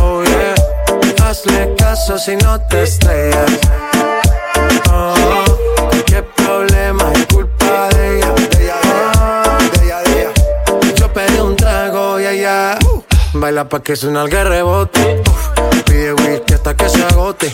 Oh 0.00 0.24
yeah 0.24 0.54
Hazle 1.24 1.76
caso 1.78 2.18
si 2.18 2.34
no 2.34 2.60
te 2.62 2.82
estrellas 2.82 3.52
qué 6.06 6.22
problema 6.34 7.12
es 7.14 7.26
culpa 7.26 7.88
de 7.90 8.18
ella. 8.18 8.34
Ella, 9.80 10.32
Yo 10.96 11.12
pedí 11.12 11.38
un 11.38 11.54
trago 11.54 12.18
y 12.18 12.26
ella 12.26 12.78
baila 13.32 13.68
pa' 13.68 13.80
que 13.80 13.94
suena 13.94 14.24
el 14.24 14.30
rebote. 14.30 15.22
Pide 15.86 16.12
whisky 16.14 16.54
hasta 16.54 16.74
que 16.74 16.88
se 16.88 17.04
agote. 17.04 17.52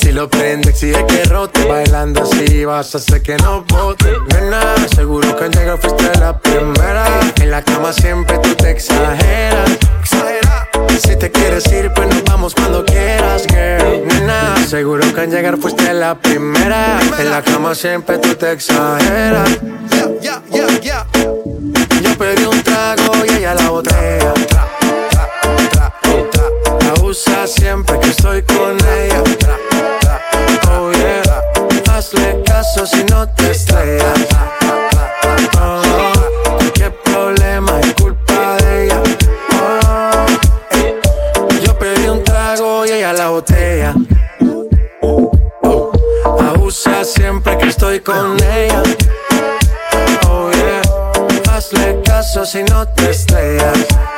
Si 0.00 0.12
lo 0.12 0.28
prende, 0.28 0.70
exige 0.70 1.04
que 1.06 1.24
rote. 1.24 1.64
Bailando 1.66 2.22
así 2.22 2.64
vas 2.64 2.94
a 2.94 2.98
hacer 2.98 3.22
que 3.22 3.36
no 3.36 3.64
bote. 3.64 4.12
Nena, 4.34 4.76
seguro 4.94 5.36
que 5.36 5.44
al 5.44 5.50
llegar 5.50 5.78
fuiste 5.78 6.18
la 6.18 6.38
primera. 6.38 7.04
En 7.40 7.50
la 7.50 7.62
cama 7.62 7.92
siempre 7.92 8.38
tú 8.38 8.54
te 8.54 8.70
exageras. 8.70 9.70
Exagera. 10.00 10.68
Si 11.00 11.16
te 11.16 11.30
quieres 11.30 11.66
ir, 11.72 11.90
pues 11.94 12.08
nos 12.08 12.24
vamos 12.24 12.54
cuando 12.54 12.84
quieras, 12.84 13.46
girl. 13.48 14.06
Nena, 14.06 14.56
seguro 14.66 15.12
que 15.14 15.20
al 15.20 15.30
llegar 15.30 15.58
fuiste 15.58 15.92
la 15.92 16.14
primera. 16.14 16.98
En 17.18 17.30
la 17.30 17.42
cama 17.42 17.74
siempre 17.74 18.18
tú 18.18 18.34
te 18.34 18.52
exageras. 18.52 19.58
Yeah, 20.20 20.42
yeah, 20.50 20.80
yeah, 20.80 21.06
Yo 22.02 22.16
pedí 22.18 22.44
un 22.44 22.62
trago 22.62 23.12
y 23.26 23.34
ella 23.34 23.54
la 23.54 23.70
botella. 23.70 24.34
La 26.94 27.04
usa 27.04 27.46
siempre 27.46 27.98
que 28.00 28.10
estoy 28.10 28.42
con 28.42 28.76
ella. 28.76 29.22
Oh 30.70 30.92
yeah, 30.92 31.94
hazle 31.94 32.42
caso 32.44 32.84
si 32.86 33.04
no 33.04 33.26
te 33.30 33.50
estrellas. 33.50 34.32
siempre 47.04 47.58
que 47.58 47.68
estoy 47.68 48.00
con 48.00 48.36
ella. 48.42 48.82
Oh 50.28 50.50
yeah, 50.52 51.52
hazle 51.52 52.00
caso 52.04 52.44
si 52.44 52.62
no 52.64 52.86
te 52.88 53.10
estrellas. 53.10 54.11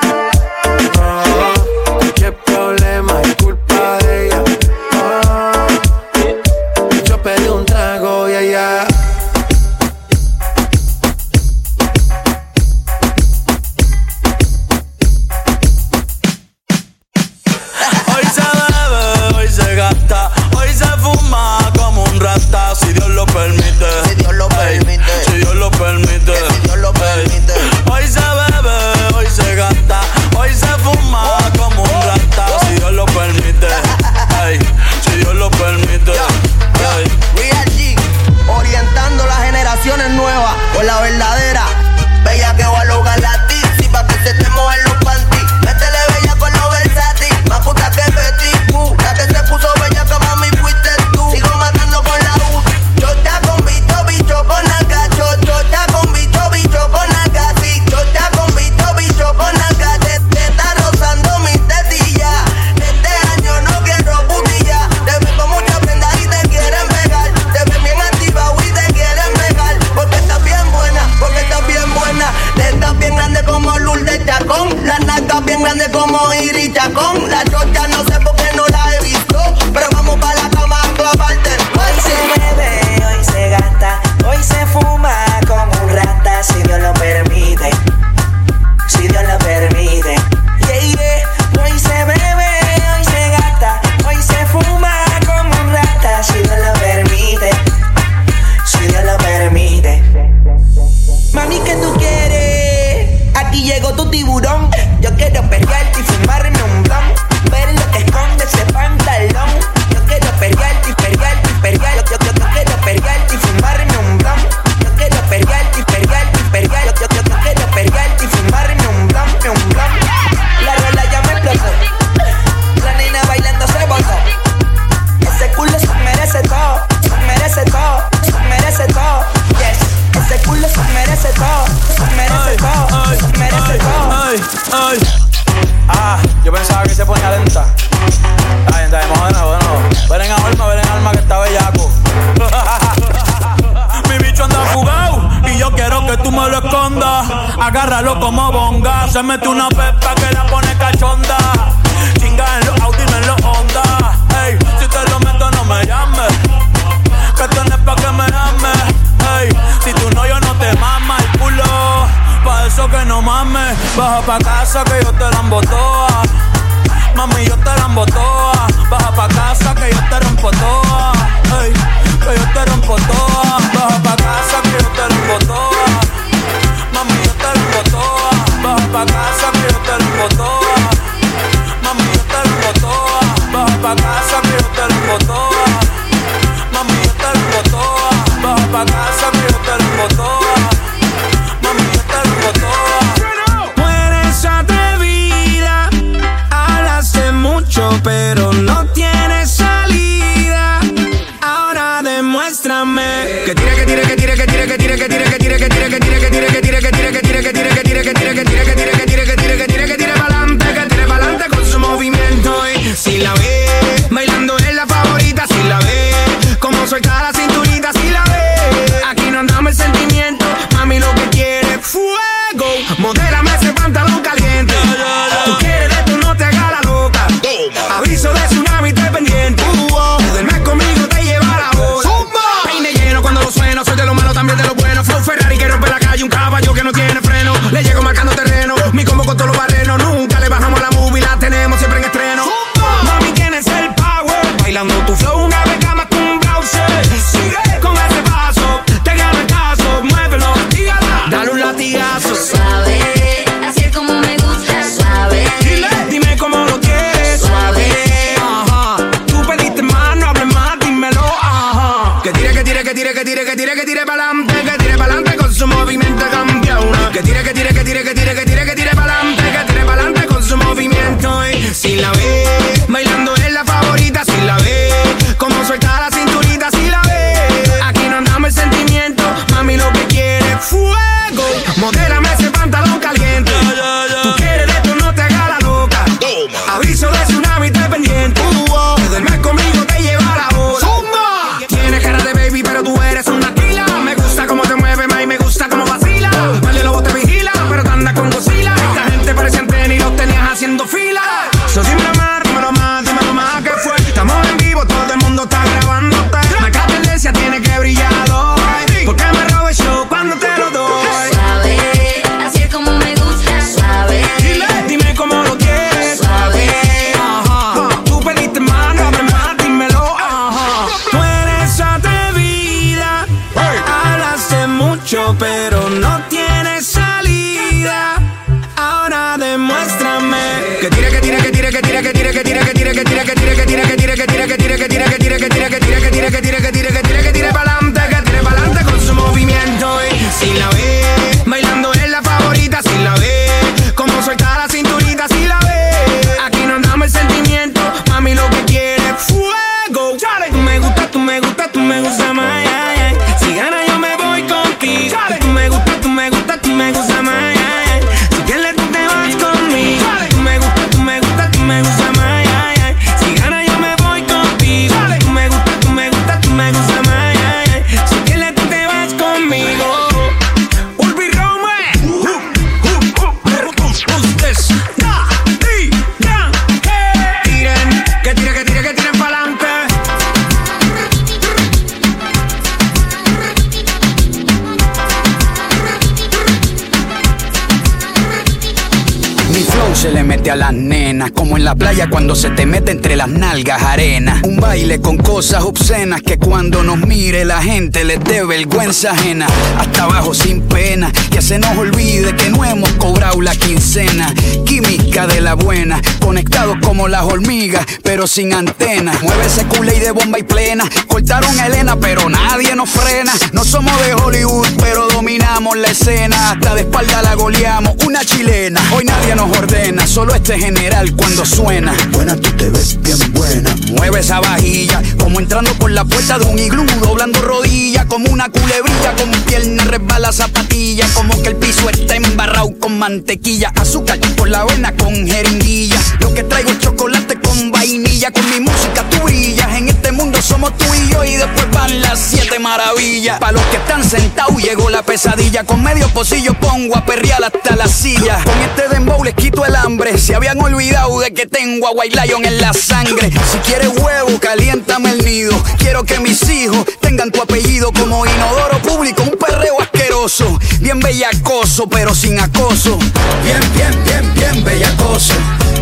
Como 391.44 391.58
en 391.58 391.64
la 391.64 391.74
playa 391.74 392.08
cuando 392.08 392.34
se 392.34 392.48
te 392.48 392.64
mete 392.64 392.90
entre 392.90 393.16
las 393.16 393.28
nalgas 393.28 393.82
arena. 393.82 394.40
Un 394.44 394.56
baile 394.56 395.02
con 395.02 395.18
cosas 395.18 395.62
obscenas 395.62 396.22
que 396.22 396.38
cuando 396.38 396.82
nos 396.82 396.96
mire 397.06 397.44
la 397.44 397.60
gente 397.62 398.02
les 398.02 398.18
dé 398.24 398.42
vergüenza 398.46 399.10
ajena. 399.10 399.46
Hasta 399.78 400.04
abajo 400.04 400.32
sin 400.32 400.62
pena, 400.62 401.12
que 401.30 401.42
se 401.42 401.58
nos 401.58 401.76
olvide 401.76 402.34
que 402.34 402.48
no 402.48 402.64
hemos 402.64 402.88
cobrado 402.92 403.42
la 403.42 403.54
quincena. 403.54 404.32
Química 404.64 405.26
de 405.26 405.42
la 405.42 405.52
buena, 405.52 406.00
conectados 406.18 406.78
como 406.82 407.08
las 407.08 407.24
hormigas, 407.24 407.84
pero 408.02 408.26
sin 408.26 408.54
antenas. 408.54 409.22
Mueve 409.22 409.44
ese 409.44 409.66
culé 409.66 410.00
de 410.00 410.12
bomba 410.12 410.38
y 410.38 410.44
plena. 410.44 410.88
Cortaron 411.08 411.60
a 411.60 411.66
Elena, 411.66 411.96
pero 411.96 412.26
nadie 412.30 412.74
nos 412.74 412.88
frena. 412.88 413.34
No 413.52 413.64
somos 413.64 413.92
de 414.06 414.14
Hollywood, 414.14 414.68
pero 414.78 415.08
dominamos 415.08 415.76
la 415.76 415.88
escena. 415.88 416.52
Hasta 416.52 416.74
de 416.74 416.80
espalda 416.82 417.20
la 417.20 417.34
goleamos, 417.34 417.96
una 418.06 418.24
chilena. 418.24 418.80
Hoy 418.96 419.04
nadie 419.04 419.34
nos 419.34 419.54
ordena, 419.58 420.06
solo 420.06 420.34
este 420.34 420.58
general 420.58 421.14
cuando 421.14 421.33
suena. 421.42 421.92
Buena, 422.12 422.36
tú 422.36 422.50
te 422.52 422.70
ves 422.70 423.00
bien 423.02 423.18
buena. 423.32 423.74
Mueve 423.96 424.20
esa 424.20 424.38
vajilla, 424.40 425.02
como 425.18 425.40
entrando 425.40 425.72
por 425.74 425.90
la 425.90 426.04
puerta 426.04 426.38
de 426.38 426.44
un 426.44 426.58
iglú, 426.58 426.84
doblando 427.00 427.40
rodillas, 427.40 428.06
como 428.06 428.30
una 428.30 428.48
culebrilla, 428.48 429.16
con 429.16 429.30
pierna 429.42 429.84
resbala 429.84 430.32
zapatilla, 430.32 431.06
como 431.14 431.42
que 431.42 431.48
el 431.48 431.56
piso 431.56 431.88
está 431.90 432.14
embarrado 432.14 432.70
con 432.78 432.98
mantequilla, 432.98 433.72
azúcar 433.74 434.18
por 434.36 434.48
la 434.48 434.60
avena 434.60 434.92
con 434.92 435.26
jeringuilla. 435.26 435.96
Lo 436.20 436.32
que 436.32 436.44
traigo 436.44 436.70
es 436.70 436.78
chocolate 436.78 437.40
con 437.40 437.70
vainilla, 437.72 438.30
con 438.30 438.48
mi 438.50 438.60
música 438.60 439.04
tú 439.10 439.24
brillas. 439.24 439.68
En 439.76 439.88
este 439.88 440.12
mundo 440.12 440.40
somos 440.40 440.76
tú 440.78 440.84
y 440.94 441.12
yo, 441.12 441.24
y 441.24 441.36
después 441.36 441.68
van 441.72 442.00
las 442.00 442.18
siete 442.18 442.58
maravillas. 442.58 443.40
Para 443.40 443.52
los 443.52 443.62
que 443.66 443.76
están 443.76 444.04
sentados 444.04 444.62
llegó 444.62 444.88
la 444.90 445.02
pesadilla, 445.02 445.64
con 445.64 445.82
medio 445.82 446.08
pocillo 446.10 446.54
pongo 446.54 446.96
a 446.96 447.04
perrear 447.04 447.42
hasta 447.42 447.74
la 447.76 447.88
silla. 447.88 448.38
Con 448.44 448.60
este 448.60 448.88
dembow 448.88 449.24
les 449.24 449.34
quito 449.34 449.64
el 449.64 449.74
hambre, 449.74 450.16
se 450.18 450.34
habían 450.34 450.60
olvidado 450.60 451.23
que 451.32 451.46
tengo 451.46 451.86
a 451.86 451.92
White 451.92 452.20
Lion 452.20 452.44
en 452.44 452.60
la 452.60 452.72
sangre. 452.74 453.30
Si 453.50 453.58
quieres 453.58 453.88
huevo, 453.96 454.38
caliéntame 454.40 455.10
el 455.10 455.24
nido. 455.24 455.52
Quiero 455.78 456.04
que 456.04 456.18
mis 456.20 456.42
hijos 456.50 456.84
tengan 457.00 457.30
tu 457.30 457.40
apellido 457.40 457.92
como 457.92 458.26
inodoro 458.26 458.78
público, 458.82 459.22
un 459.22 459.38
perreo 459.38 459.80
asqueroso. 459.80 460.58
Bien 460.80 461.00
bellacoso, 461.00 461.88
pero 461.88 462.14
sin 462.14 462.38
acoso. 462.40 462.98
Bien, 463.42 463.60
bien, 463.74 464.04
bien, 464.04 464.34
bien 464.34 464.64
bellacoso. 464.64 465.34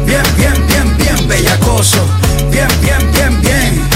Bien, 0.06 0.22
bien, 0.36 0.66
bien, 0.68 0.96
bien 0.96 1.28
bellacoso. 1.28 1.98
Bien, 2.50 2.68
bien, 2.80 3.12
bien, 3.12 3.40
bien. 3.40 3.88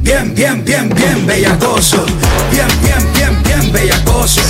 Bien, 0.00 0.34
bien, 0.34 0.64
bien, 0.64 0.88
bien 0.90 1.26
bellacoso. 1.26 2.04
Bien, 2.50 2.68
bien, 2.82 3.12
bien, 3.14 3.42
bien 3.42 3.72
bellacoso. 3.72 4.42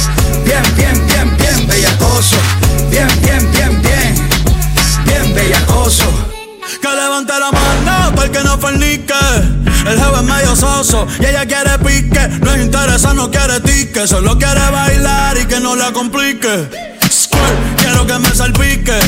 Bien, 0.45 0.63
bien, 0.77 1.07
bien, 1.07 1.37
bien 1.37 1.67
bellacoso. 1.67 2.37
Bien, 2.91 3.09
bien, 3.23 3.51
bien, 3.53 3.83
bien. 3.83 3.92
Bellacoso. 5.35 6.05
Que 6.81 6.89
levante 6.89 7.33
la 7.39 7.51
mano 7.51 8.15
para 8.15 8.31
que 8.31 8.41
no 8.45 8.59
fornique. 8.59 9.15
El 9.87 9.99
jefe 9.99 10.17
es 10.17 10.23
medio 10.23 10.57
soso 10.57 11.07
y 11.21 11.27
ella 11.27 11.47
quiere 11.47 11.79
pique. 11.79 12.29
No 12.41 12.53
es 12.55 12.63
interesa, 12.63 13.15
no 13.15 13.31
quiere 13.31 13.61
tique. 13.61 14.07
Solo 14.07 14.39
quiere 14.39 14.71
bailar 14.71 15.37
y 15.39 15.47
que 15.47 15.61
no 15.61 15.75
la 15.75 15.93
complique. 15.93 16.69
Squirt, 17.11 17.77
quiero 17.79 18.07
que 18.07 18.19
me 18.19 18.35
salpique. 18.35 18.99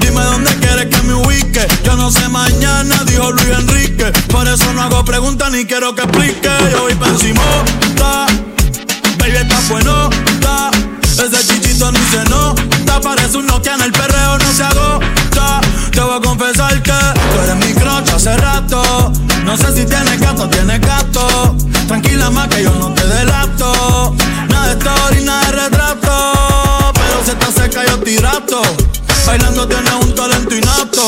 Dime 0.00 0.22
dónde 0.22 0.54
quieres 0.56 0.86
que 0.86 1.02
me 1.02 1.14
ubique. 1.14 1.66
Yo 1.84 1.96
no 1.96 2.10
sé 2.10 2.28
mañana, 2.28 3.02
dijo 3.04 3.32
Luis 3.32 3.48
Enrique. 3.48 4.12
Por 4.30 4.46
eso 4.46 4.72
no 4.74 4.82
hago 4.82 5.04
preguntas 5.04 5.50
ni 5.52 5.64
quiero 5.64 5.94
que 5.94 6.02
explique. 6.02 6.50
Yo 6.70 6.82
voy 6.82 6.94
pa' 6.94 7.08
encima, 7.08 7.42
baby 9.18 9.36
está 9.36 9.58
bueno, 9.68 10.10
Ese 11.12 11.42
chichito 11.76 11.92
ni 11.92 12.00
se 12.10 12.24
nota. 12.30 13.00
Parece 13.02 13.36
un 13.36 13.46
Nokia 13.46 13.74
en 13.74 13.82
el 13.82 13.92
perreo, 13.92 14.38
no 14.38 14.52
se 14.52 14.64
agota. 14.64 15.60
Te 15.92 16.00
voy 16.00 16.16
a 16.16 16.20
confesar 16.20 16.82
que 16.82 16.92
tú 16.92 17.40
eres 17.42 17.56
mi 17.56 17.72
crush 17.74 18.10
hace 18.14 18.36
rato. 18.36 19.12
No 19.44 19.56
sé 19.56 19.74
si 19.74 19.84
tienes 19.84 20.18
gato, 20.20 20.48
tienes 20.48 20.80
gato. 20.80 21.54
Tranquila 21.86 22.30
más 22.30 22.48
que 22.48 22.64
yo 22.64 22.70
no 22.74 22.92
te 22.94 23.06
delato. 23.06 24.14
Nada 24.48 24.74
de 24.74 24.78
story, 24.78 25.24
nada 25.24 25.46
de 25.46 25.52
retrato. 25.52 26.92
Pero 26.94 27.24
si 27.24 27.30
está 27.30 27.52
cerca 27.52 27.84
yo 27.86 27.98
tirato. 28.00 28.62
Bailando 29.26 29.68
tienes 29.68 29.92
un 30.00 30.14
talento 30.14 30.54
inapto. 30.54 31.06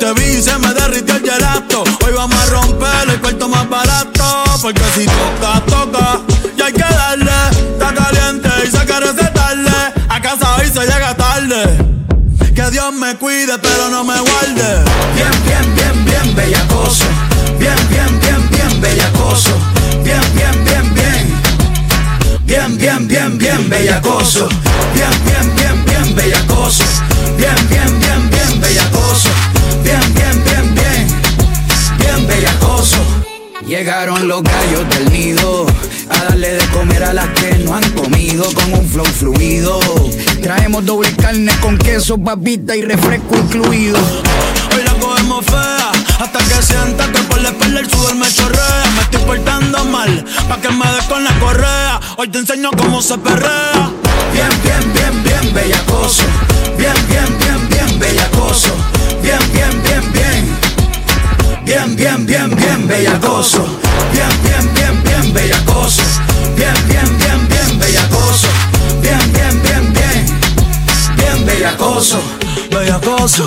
Te 0.00 0.12
vi 0.14 0.38
y 0.38 0.42
se 0.42 0.56
me 0.58 0.72
derritió 0.74 1.16
el 1.16 1.22
gelato. 1.22 1.84
Hoy 2.04 2.12
vamos 2.14 2.38
a 2.38 2.46
romper 2.46 3.10
el 3.10 3.20
cuarto 3.20 3.48
más 3.48 3.68
barato. 3.68 4.44
Porque 4.62 4.82
si 4.94 5.06
toca, 5.06 5.60
Cuide, 13.48 13.58
pero 13.60 13.88
no 13.88 14.04
me 14.04 14.20
guarde. 14.20 14.84
Bien, 15.14 15.30
bien, 15.46 15.74
bien, 15.74 16.04
bien 16.04 16.34
bellacoso. 16.34 17.04
Bien, 17.58 17.74
bien, 17.88 18.20
bien, 18.20 18.50
bien, 18.50 18.80
bellacoso. 18.80 19.50
Bien, 20.04 20.20
bien, 20.34 20.64
bien, 20.64 20.94
bien. 20.94 21.40
Bien, 22.44 22.76
bien, 22.76 23.08
bien, 23.08 23.38
bien, 23.38 23.70
bellacoso. 23.70 24.48
Bien, 24.92 25.10
bien, 25.24 25.56
bien, 25.56 25.84
bien, 25.86 26.14
bellacoso. 26.14 26.84
Bien, 27.38 27.54
bien, 27.70 27.98
bien, 28.00 28.30
bien, 28.30 28.60
bellacoso. 28.60 29.30
Bien, 29.82 30.14
bien, 30.14 30.44
bien, 30.44 30.74
bien. 30.74 31.08
Bien, 31.98 32.26
bellacoso. 32.26 32.98
Llegaron 33.66 34.28
los 34.28 34.42
gallos 34.42 34.88
del 34.90 35.07
darle 36.88 37.02
de 37.02 37.02
comer 37.02 37.04
a 37.04 37.12
las 37.12 37.28
que 37.28 37.58
no 37.58 37.74
han 37.74 37.90
comido 37.92 38.44
con 38.54 38.72
un 38.74 38.88
flow 38.88 39.06
fluido. 39.06 39.80
Traemos 40.42 40.84
doble 40.84 41.14
carne 41.16 41.52
con 41.60 41.76
queso, 41.78 42.18
papita 42.18 42.76
y 42.76 42.82
refresco 42.82 43.36
incluido. 43.36 43.98
Hoy 44.74 44.82
la 44.84 44.92
cogemos 44.94 45.44
fea 45.44 45.92
hasta 46.20 46.38
que 46.38 46.62
sienta 46.62 47.10
que 47.12 47.20
por 47.24 47.40
la 47.40 47.50
espalda 47.50 47.80
el 47.80 47.90
sudor 47.90 48.14
me 48.16 48.32
chorrea. 48.32 48.84
Me 48.94 49.02
estoy 49.02 49.20
portando 49.22 49.84
mal 49.86 50.24
pa' 50.48 50.60
que 50.60 50.70
me 50.70 50.90
des 50.92 51.04
con 51.04 51.24
la 51.24 51.38
correa. 51.38 52.00
Hoy 52.16 52.28
te 52.28 52.38
enseño 52.38 52.70
cómo 52.76 53.02
se 53.02 53.18
perrea. 53.18 53.90
Bien, 54.32 54.48
bien, 54.62 54.92
bien, 54.92 55.22
bien, 55.24 55.54
bellacoso. 55.54 56.22
Bien, 56.76 56.94
bien, 57.08 57.38
bien, 57.38 57.68
bien, 57.68 57.98
bellacoso. 57.98 58.74
Bien, 59.22 59.38
bien, 59.52 59.82
bien, 59.82 60.12
bien. 60.12 60.58
Bien, 61.64 61.96
bien, 61.96 62.26
bien, 62.26 62.56
bien, 62.56 62.86
bellacoso. 62.86 63.66
Bien, 64.12 64.28
bien, 64.42 64.74
bien, 64.74 65.02
bien, 65.02 65.32
bellacoso. 65.32 66.02
Bien, 66.58 66.74
bien, 66.88 67.18
bien, 67.18 67.48
bien, 67.48 67.78
bellacoso. 67.78 68.48
Bien, 69.00 69.32
bien, 69.32 69.62
bien, 69.62 69.92
bien. 69.92 70.26
Bien, 71.16 71.46
bellacoso. 71.46 72.20
Bellacoso. 72.68 73.46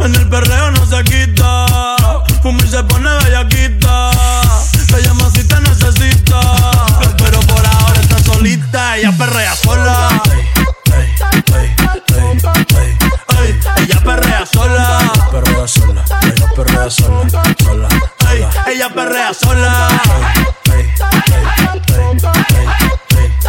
En 0.00 0.14
el 0.14 0.28
perreo 0.28 0.70
no 0.72 0.86
se 0.86 1.02
quita. 1.04 1.66
Fuma 2.42 2.62
y 2.62 2.68
se 2.68 2.82
pone 2.84 3.08
bellaquita. 3.24 4.10
Te 4.88 5.02
llama 5.02 5.30
si 5.34 5.44
te 5.44 5.60
necesita. 5.60 6.40
Pero 7.18 7.40
por 7.40 7.64
ahora 7.66 8.00
está 8.00 8.18
solita. 8.22 8.96
Ella 8.96 9.12
perrea 9.16 9.54
sola. 9.54 10.22
Ella 13.76 14.00
perrea 14.04 14.46
sola. 14.46 15.12
Perrea 15.30 15.68
sola. 15.68 16.04
Ella 16.22 16.46
perrea 16.54 16.90
sola. 16.90 17.28
Sola. 17.64 17.88
Ella 18.68 18.88
perrea 18.90 19.34
sola. 19.34 19.88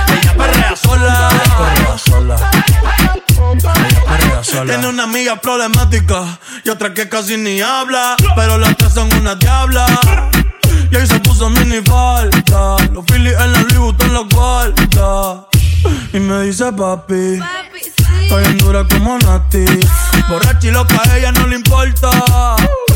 Ella 0.07 0.33
perrea 0.37 0.75
sola. 0.75 1.44
Tiene 4.63 4.87
una 4.87 5.03
amiga 5.03 5.35
problemática 5.35 6.39
y 6.63 6.69
otra 6.69 6.93
que 6.93 7.09
casi 7.09 7.37
ni 7.37 7.61
habla. 7.61 8.15
Pero 8.35 8.57
las 8.57 8.77
tres 8.77 8.93
son 8.93 9.13
una 9.15 9.35
diabla. 9.35 9.85
Y 10.91 10.95
ahí 10.95 11.05
se 11.05 11.19
puso 11.19 11.49
mini 11.49 11.81
falta. 11.81 12.77
Los 12.93 13.05
Phillies 13.05 13.33
en 13.33 13.51
la 13.51 13.59
Louis 13.61 13.77
Vuitton 13.77 14.13
los 14.13 14.29
guarda. 14.29 15.47
Y 16.13 16.19
me 16.19 16.43
dice 16.43 16.71
papi. 16.71 17.39
Estoy 18.21 18.43
en 18.45 18.57
dura 18.57 18.85
como 18.87 19.17
Nati. 19.19 19.65
Borracha 20.29 20.67
y 20.67 20.71
loca, 20.71 21.01
a 21.03 21.17
ella 21.17 21.31
no 21.33 21.47
le 21.47 21.57
importa. 21.57 22.09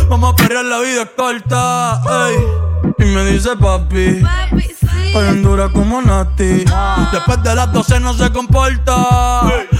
Vamos 0.08 0.34
a 0.34 0.36
perrear, 0.36 0.66
la 0.66 0.80
vida 0.80 1.04
es 1.04 1.10
corta. 1.16 2.02
ey. 2.30 3.06
Y 3.06 3.06
me 3.06 3.26
dice 3.26 3.50
papi. 3.58 4.24
Estoy 4.56 4.79
en 5.16 5.44
dura 5.44 5.70
como 5.70 6.02
Nati. 6.02 6.66
Después 7.12 7.44
de 7.44 7.56
las 7.56 7.72
12 7.72 8.00
no 8.00 8.14
se 8.14 8.32
comporta. 8.32 8.96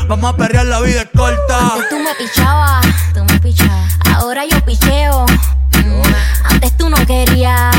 Vamos 0.08 0.34
a 0.34 0.36
perrear, 0.36 0.66
la 0.66 0.80
vida 0.82 1.02
es 1.02 1.10
corta. 1.16 1.74
Antes 1.74 1.90
tú 1.90 1.96
me 2.00 2.16
pichabas, 2.16 2.86
tú 3.14 3.24
me 3.26 3.40
pichabas. 3.40 3.94
Ahora 4.16 4.44
yo 4.50 4.60
picheo. 4.66 5.26
Mm, 5.74 6.52
Antes 6.52 6.76
tú 6.78 6.90
no 6.90 6.98
querías. 7.06 7.76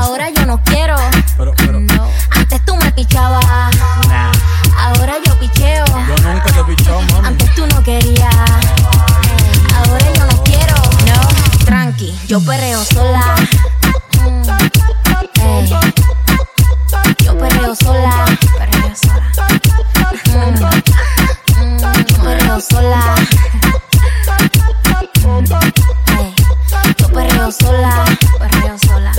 Ahora 0.00 0.30
yo 0.30 0.46
no 0.46 0.60
quiero. 0.64 0.96
No. 1.38 2.08
Antes 2.30 2.64
tú 2.64 2.76
me 2.76 2.90
pichabas. 2.92 3.44
Ahora 4.78 5.14
yo 5.24 5.38
picheo. 5.38 5.84
Yo 5.86 6.28
nunca 6.32 6.46
te 6.52 6.64
pichado, 6.64 7.02
mami. 7.12 7.28
Antes 7.28 7.54
tú 7.54 7.66
no 7.66 7.82
querías. 7.82 8.34
Ahora 9.76 10.06
yo 10.14 10.26
no 10.26 10.42
quiero. 10.44 10.74
No, 10.74 11.64
tranqui, 11.64 12.18
yo 12.26 12.40
perreo 12.44 12.82
sola. 12.84 13.34
Perreo 17.74 17.94
sola. 17.94 18.24
Perreo 18.58 18.94
sola. 18.94 19.54
Mm, 20.26 20.54
mm, 21.60 21.78
Yo 22.06 22.16
perreo 22.22 22.60
sola. 22.60 23.14
Yo 26.98 27.08
perreo 27.08 27.50
sola. 27.50 28.04
Perreo 28.38 28.78
sola. 28.78 29.12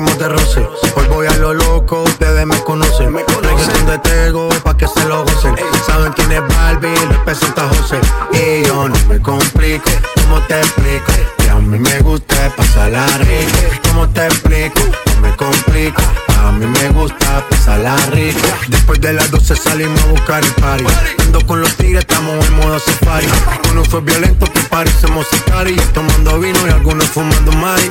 Fuimos 0.00 0.18
de 0.18 0.28
roce. 0.28 0.68
Hoy 0.96 1.06
voy 1.08 1.26
a 1.26 1.36
lo 1.36 1.52
loco, 1.52 2.02
ustedes 2.04 2.46
me 2.46 2.58
conocen. 2.64 3.12
Me 3.12 3.22
conocen 3.24 3.86
de 3.86 3.98
Tego 3.98 4.48
pa' 4.62 4.76
que 4.76 4.86
se 4.86 5.04
lo 5.06 5.24
gocen. 5.24 5.54
Saben 5.86 6.12
quién 6.12 6.32
es 6.32 6.40
Barbie, 6.48 6.94
les 7.08 7.18
presenta 7.18 7.68
José. 7.68 8.00
Y 8.32 8.66
yo 8.66 8.88
no 8.88 8.94
me 9.08 9.20
complico, 9.20 9.90
¿cómo 10.14 10.40
te 10.46 10.58
explico? 10.58 11.12
Que 11.38 11.50
a 11.50 11.56
mí 11.56 11.78
me 11.78 11.98
gusta 12.00 12.34
pasarla 12.56 13.06
rica. 13.18 13.80
¿Cómo 13.88 14.08
te 14.08 14.24
explico? 14.26 14.80
No 15.14 15.20
me 15.20 15.36
complico. 15.36 16.02
A 16.38 16.52
mí 16.52 16.66
me 16.66 16.88
gusta 16.90 17.44
pasarla 17.50 17.96
rica. 18.12 18.56
Después 18.68 19.00
de 19.00 19.12
las 19.12 19.30
12 19.30 19.54
salimos 19.56 20.02
a 20.02 20.06
buscar 20.06 20.42
el 20.42 20.52
party. 20.52 20.84
Ando 21.26 21.46
con 21.46 21.60
los 21.60 21.74
tigres, 21.76 22.06
estamos 22.08 22.46
en 22.46 22.56
modo 22.56 22.78
safari. 22.78 23.26
Uno 23.70 23.84
fue 23.84 24.00
violento 24.00 24.46
que 24.46 24.60
parecemos 24.60 25.26
sicari. 25.28 25.76
Tomando 25.92 26.38
vino 26.38 26.58
y 26.66 26.70
algunos 26.70 27.06
fumando 27.08 27.52
mari. 27.52 27.90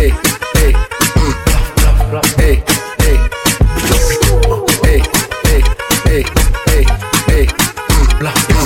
Hey, 0.00 0.14
hey, 0.54 0.72
mm, 1.14 1.34
hey, 2.38 2.64
hey. 7.26 7.46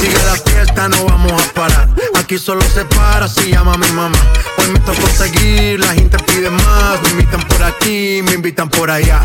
Sigue 0.00 0.24
la 0.26 0.36
fiesta, 0.36 0.88
no 0.88 1.04
vamos 1.06 1.32
a 1.32 1.54
parar. 1.54 1.88
Aquí 2.14 2.38
solo 2.38 2.62
se 2.72 2.84
para 2.84 3.26
si 3.26 3.50
llama 3.50 3.76
mi 3.76 3.88
mamá. 3.88 4.16
Hoy 4.58 4.68
me 4.74 4.78
tocó 4.78 5.08
seguir, 5.08 5.80
la 5.80 5.88
gente 5.88 6.18
pide 6.18 6.50
más. 6.50 7.02
Me 7.02 7.08
invitan 7.10 7.40
por 7.48 7.64
aquí, 7.64 8.22
me 8.22 8.34
invitan 8.34 8.68
por 8.68 8.88
allá. 8.88 9.20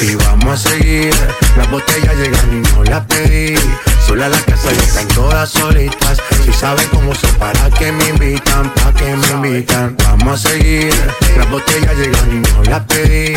Y 0.00 0.14
vamos 0.14 0.64
a 0.64 0.70
seguir. 0.70 1.14
Las 1.58 1.70
botellas 1.70 2.16
llegan 2.16 2.56
y 2.56 2.60
no 2.72 2.84
las 2.84 3.04
pedí. 3.04 3.54
Sola 4.08 4.30
la 4.30 4.40
casa 4.40 4.72
y 4.72 4.78
están 4.78 5.06
todas 5.08 5.50
solitas. 5.50 6.18
Si 6.42 6.50
saben 6.50 6.88
cómo 6.88 7.14
se 7.14 7.26
para 7.34 7.68
que 7.70 7.92
me 7.92 8.08
invitan, 8.08 8.72
pa' 8.72 8.92
que 8.94 9.14
me 9.14 9.28
invitan. 9.28 9.94
Vamos 9.98 10.46
a 10.46 10.48
seguir. 10.48 10.94
Las 11.36 11.50
botellas 11.50 11.94
llegan 11.94 12.32
y 12.32 12.40
no 12.40 12.62
las 12.70 12.86
pedí. 12.86 13.34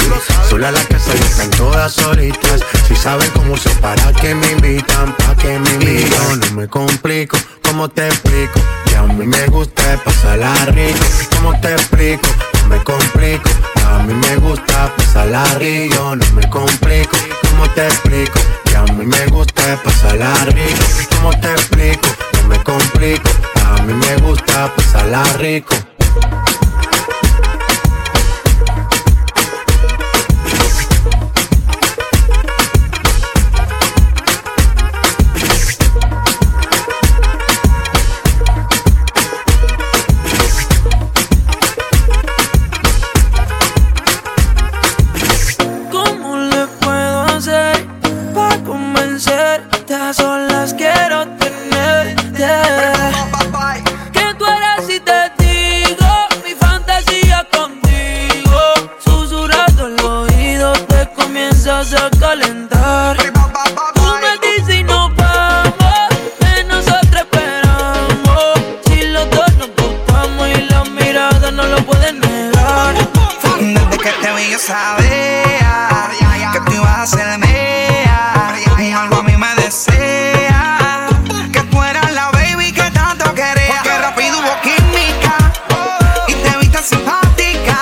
Sola 0.49 0.71
la 0.71 0.81
casa 0.85 1.11
y 1.13 1.21
están 1.21 1.49
todas 1.51 1.91
solitas. 1.91 2.61
Si 2.87 2.95
saben 2.95 3.29
cómo 3.31 3.57
se 3.57 3.69
para 3.81 4.13
que 4.13 4.33
me 4.33 4.51
invitan, 4.53 5.13
pa' 5.17 5.35
que 5.35 5.59
me 5.59 5.69
invitan. 5.71 6.39
no 6.39 6.51
me 6.55 6.67
complico, 6.69 7.37
¿cómo 7.63 7.89
te 7.89 8.07
explico? 8.07 8.61
Que 8.85 8.95
a 8.95 9.03
mí 9.03 9.27
me 9.27 9.45
gusta 9.47 10.01
pasarla 10.05 10.55
rico. 10.67 11.05
¿Cómo 11.35 11.59
te 11.59 11.73
explico? 11.73 12.29
No 12.63 12.69
me 12.69 12.83
complico. 12.83 13.49
A 13.89 13.99
mí 14.03 14.13
me 14.13 14.37
gusta 14.37 14.89
pasarla 14.95 15.43
rico. 15.59 16.15
No 16.15 16.25
me 16.33 16.49
complico, 16.49 17.17
¿cómo 17.61 17.73
te 17.73 17.85
explico? 17.85 18.39
Que 18.65 18.75
a 18.75 18.83
mí 18.93 19.05
me 19.05 19.25
gusta 19.27 19.79
pasarla 19.83 20.33
rico. 20.45 20.83
¿Cómo 21.15 21.29
te 21.39 21.51
explico? 21.51 22.07
No 22.41 22.47
me 22.47 22.63
complico. 22.63 23.29
A 23.63 23.81
mí 23.83 23.93
me 23.93 24.15
gusta 24.17 24.73
pasarla 24.75 25.23
rico. 25.37 25.75
que 76.51 76.59
tú 76.61 76.71
ibas 76.73 76.97
a 76.97 77.07
ser 77.07 77.37
mía. 77.39 78.55
Y 78.79 78.91
algo 78.91 79.17
a 79.17 79.23
mí 79.23 79.35
me 79.37 79.55
desea 79.55 81.07
que 81.51 81.61
tú 81.63 81.81
eras 81.83 82.11
la 82.13 82.29
baby 82.31 82.71
que 82.71 82.89
tanto 82.91 83.33
quería. 83.33 83.81
Porque 83.81 83.97
rápido 83.97 84.39
hubo 84.39 84.61
química 84.61 85.35
y 86.27 86.33
te 86.33 86.57
viste 86.57 86.83
simpática. 86.83 87.81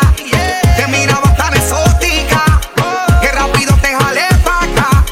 Te 0.78 0.88
mirabas 0.88 1.36
tan 1.38 1.56
exótica 1.56 2.44
que 3.22 3.32
rápido 3.32 3.76
te 3.82 3.96
jalé 3.96 4.28
pa' 4.44 4.64
acá. 4.64 5.06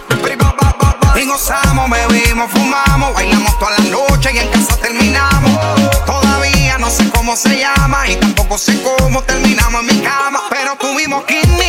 Y 1.19 1.25
gozamos, 1.25 1.89
bebimos, 1.89 2.51
fumamos, 2.51 3.13
bailamos 3.13 3.57
toda 3.59 3.71
la 3.77 3.85
noche 3.85 4.31
y 4.33 4.39
en 4.39 4.49
casa 4.49 4.75
terminamos. 4.77 5.57
Todavía 6.05 6.77
no 6.77 6.89
sé 6.89 7.09
cómo 7.09 7.35
se 7.35 7.59
llama 7.59 8.07
y 8.07 8.15
tampoco 8.15 8.57
sé 8.57 8.81
cómo 8.81 9.21
terminamos 9.23 9.81
en 9.81 9.87
mi 9.87 10.03
cama. 10.03 10.41
Pero 10.49 10.75
tuvimos 10.75 11.23
química. 11.25 11.66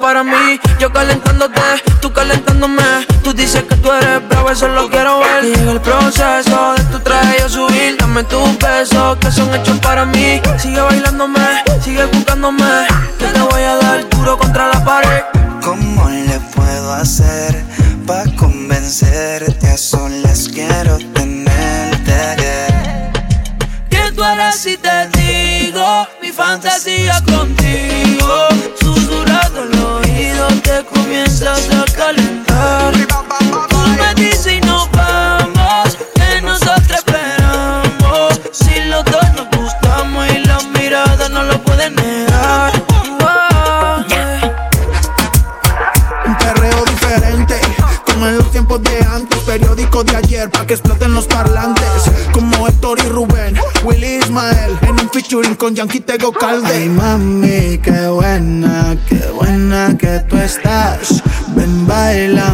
Para 0.00 0.24
mí. 0.24 0.60
Yo 0.78 0.92
calentándote, 0.92 1.60
tú 2.00 2.12
calentándome. 2.12 3.06
Tú 3.22 3.32
dices 3.32 3.62
que 3.64 3.76
tú 3.76 3.92
eres 3.92 4.26
bravo, 4.28 4.50
eso 4.50 4.68
lo 4.68 4.88
quiero 4.88 5.20
ver. 5.20 5.44
Llega 5.44 5.72
el 5.72 5.80
proceso 5.80 6.74
de 6.76 6.84
tu 6.84 6.98
traje 7.00 7.38
yo 7.40 7.48
subir. 7.48 7.96
Dame 7.98 8.24
tus 8.24 8.58
besos 8.58 9.16
que 9.18 9.30
son 9.30 9.54
hechos 9.54 9.78
para 9.78 10.04
mí. 10.04 10.40
Sigue 10.58 10.80
bailándome, 10.80 11.64
sigue 11.82 12.04
buscándome. 12.06 12.89
better, 19.40 19.52
that's 19.58 19.94
all 19.94 20.19
con 55.60 55.74
Yankee 55.74 56.00
Tego 56.00 56.32
Calde. 56.32 56.72
Ay, 56.72 56.88
mami, 56.88 57.78
qué 57.82 58.08
buena, 58.08 58.96
qué 59.06 59.20
buena 59.30 59.94
que 59.98 60.20
tú 60.20 60.38
estás. 60.38 61.22
Ven, 61.54 61.86
baila 61.86 62.49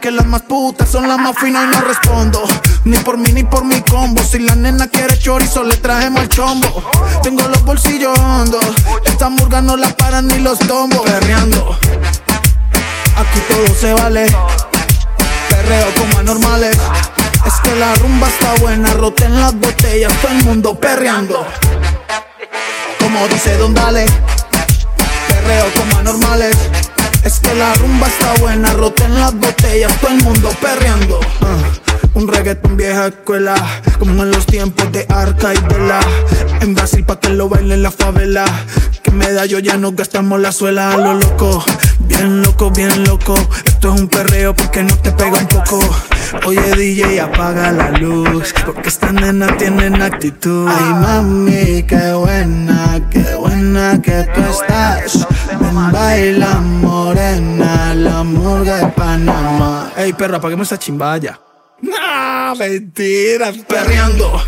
que 0.00 0.10
las 0.10 0.26
más 0.26 0.42
putas 0.42 0.88
son 0.88 1.08
las 1.08 1.18
más 1.18 1.36
finas 1.38 1.64
y 1.64 1.76
no 1.76 1.80
respondo. 1.80 2.42
Ni 2.84 2.96
por 2.98 3.16
mí 3.16 3.32
ni 3.32 3.42
por 3.42 3.64
mi 3.64 3.80
combo. 3.82 4.22
Si 4.22 4.38
la 4.38 4.54
nena 4.54 4.86
quiere 4.88 5.18
chorizo, 5.18 5.64
le 5.64 5.76
trajemos 5.76 6.22
el 6.22 6.28
chombo. 6.28 6.90
Tengo 7.22 7.42
los 7.48 7.64
bolsillos 7.64 8.16
hondos, 8.18 8.64
esta 9.04 9.28
murga 9.28 9.60
no 9.60 9.76
la 9.76 9.88
paran 9.96 10.26
ni 10.28 10.38
los 10.38 10.58
tombos. 10.60 11.02
Perreando, 11.02 11.78
aquí 13.16 13.40
todo 13.48 13.74
se 13.74 13.92
vale. 13.94 14.26
Perreo 15.48 15.86
como 15.94 16.18
anormales. 16.18 16.76
Es 17.46 17.54
que 17.62 17.74
la 17.76 17.94
rumba 17.96 18.28
está 18.28 18.54
buena, 18.60 18.92
roten 18.94 19.40
las 19.40 19.54
botellas, 19.54 20.12
todo 20.20 20.32
el 20.32 20.44
mundo 20.44 20.78
perreando. 20.78 21.46
Como 23.00 23.26
dice 23.28 23.56
Don 23.56 23.74
Dale, 23.74 24.06
perreo 25.28 25.64
como 25.74 25.98
anormales. 25.98 26.56
Es 27.24 27.40
que 27.40 27.54
la 27.54 27.74
rumba 27.74 28.06
está 28.06 28.34
buena, 28.40 28.72
roten 28.72 29.14
las 29.14 29.34
botellas, 29.34 29.92
todo 30.00 30.10
el 30.10 30.22
mundo 30.22 30.50
perreando. 30.60 31.20
Ah, 31.42 31.88
un 32.14 32.26
reggaeton 32.28 32.76
vieja 32.76 33.08
escuela, 33.08 33.54
como 33.98 34.22
en 34.22 34.30
los 34.30 34.46
tiempos 34.46 34.90
de 34.92 35.06
Arca 35.08 35.52
y 35.54 35.58
Vela. 35.72 36.00
En 36.60 36.74
Brasil 36.74 37.04
pa' 37.04 37.20
que 37.20 37.28
lo 37.30 37.48
baile 37.48 37.74
en 37.74 37.82
la 37.82 37.90
favela. 37.90 38.44
Que 39.02 39.10
me 39.10 39.32
da 39.32 39.46
yo 39.46 39.58
ya 39.58 39.76
no 39.76 39.92
gastamos 39.92 40.40
la 40.40 40.52
suela 40.52 40.92
a 40.92 40.96
lo 40.96 41.14
loco. 41.14 41.64
Bien 42.00 42.42
loco, 42.42 42.70
bien 42.70 43.04
loco. 43.04 43.36
Esto 43.64 43.94
es 43.94 44.00
un 44.00 44.08
perreo 44.08 44.54
porque 44.54 44.82
no 44.82 44.96
te 44.96 45.12
pega 45.12 45.38
un 45.38 45.46
poco. 45.46 45.78
Oye 46.46 46.74
DJ, 46.74 47.20
apaga 47.20 47.70
la 47.72 47.90
luz. 47.90 48.52
Porque 48.66 48.88
estas 48.88 49.12
nenas 49.12 49.56
tienen 49.56 50.02
actitud. 50.02 50.68
Ay 50.68 50.94
mami, 50.94 51.82
qué 51.84 52.12
buena, 52.12 53.00
qué 53.10 53.34
buena 53.36 54.00
que 54.02 54.26
tú 54.34 54.40
estás. 54.40 55.26
Ven, 55.60 55.92
baila 55.92 56.60
morena, 57.08 57.94
la 57.94 58.22
murga 58.22 58.76
de 58.76 58.86
Panamá. 58.88 59.92
Ey 59.96 60.12
perra, 60.12 60.36
apaguemos 60.36 60.68
esa 60.68 60.78
chimbaya. 60.78 61.40
No, 61.80 62.54
mentira, 62.54 63.50
perreando. 63.66 64.42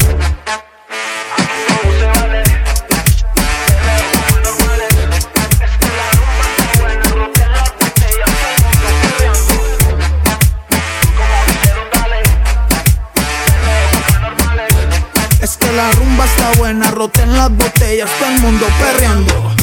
Es 15.40 15.56
que 15.56 15.72
la 15.72 15.90
rumba 15.92 16.26
está 16.26 16.52
buena, 16.58 16.90
roten 16.90 17.32
las 17.38 17.50
botellas, 17.50 18.10
todo 18.18 18.28
el 18.28 18.40
mundo 18.40 18.66
perreando. 18.78 19.59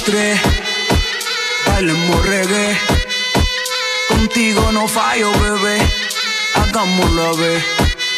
Encontré. 0.00 0.40
Bailemos 1.66 2.26
reggae. 2.26 2.78
Contigo 4.08 4.72
no 4.72 4.88
fallo, 4.88 5.30
bebé. 5.32 5.78
Hagámoslo 6.54 7.22
a 7.22 7.32
ver. 7.36 7.62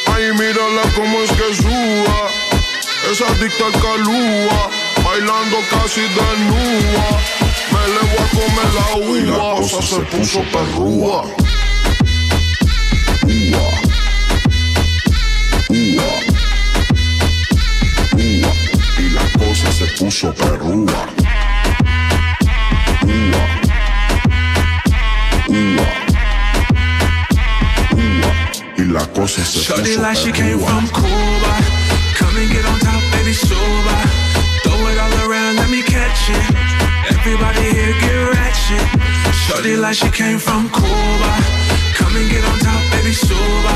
Ay, 0.07 0.33
mírala 0.33 0.83
como 0.95 1.23
es 1.23 1.31
que 1.31 1.55
suba. 1.55 2.31
Esa 3.11 3.27
adicta 3.29 3.67
al 3.67 3.73
calúa. 3.73 4.71
Bailando 5.05 5.59
casi 5.71 6.03
desnuda. 6.03 7.07
Me 7.73 7.89
le 7.89 8.03
voy 8.11 8.19
a 8.19 8.31
comer 8.37 8.71
la 8.75 8.87
uva. 8.97 9.19
Y 9.19 9.23
la 9.23 9.39
cosa 9.57 9.83
se 9.83 10.01
puso 10.03 10.41
perrúa. 10.53 11.25
Ua. 13.25 13.67
Ua. 15.69 16.11
Ua. 18.13 18.53
Y 18.99 19.11
la 19.11 19.25
cosa 19.39 19.73
se 19.73 19.87
puso 19.99 20.35
perrúa. 20.35 21.22
Y 28.93 29.43
Shorty 29.45 29.97
like 29.97 30.17
she 30.17 30.33
came 30.33 30.59
from 30.59 30.87
Cuba. 30.89 31.55
Come 32.19 32.37
and 32.37 32.51
get 32.51 32.65
on 32.65 32.79
top, 32.81 33.03
baby, 33.13 33.33
soba. 33.33 33.97
Throw 34.63 34.89
it 34.91 34.99
all 34.99 35.31
around, 35.31 35.57
let 35.57 35.71
me 35.71 35.83
catch 35.83 36.29
it. 36.29 36.45
Everybody 37.09 37.63
here 37.73 37.95
get 38.01 38.33
ratchet. 38.35 39.35
Shorty 39.47 39.77
like 39.77 39.97
she 39.97 40.11
came 40.11 40.39
from 40.39 40.69
Cuba. 40.69 41.33
Come 41.95 42.17
and 42.17 42.31
get 42.31 42.45
on 42.45 42.59
top, 42.59 42.83
baby, 42.93 43.13
soba. 43.13 43.75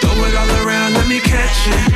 Throw 0.00 0.24
it 0.24 0.34
all 0.34 0.66
around, 0.66 0.94
let 0.94 1.06
me 1.08 1.20
catch 1.20 1.68
it. 1.68 1.92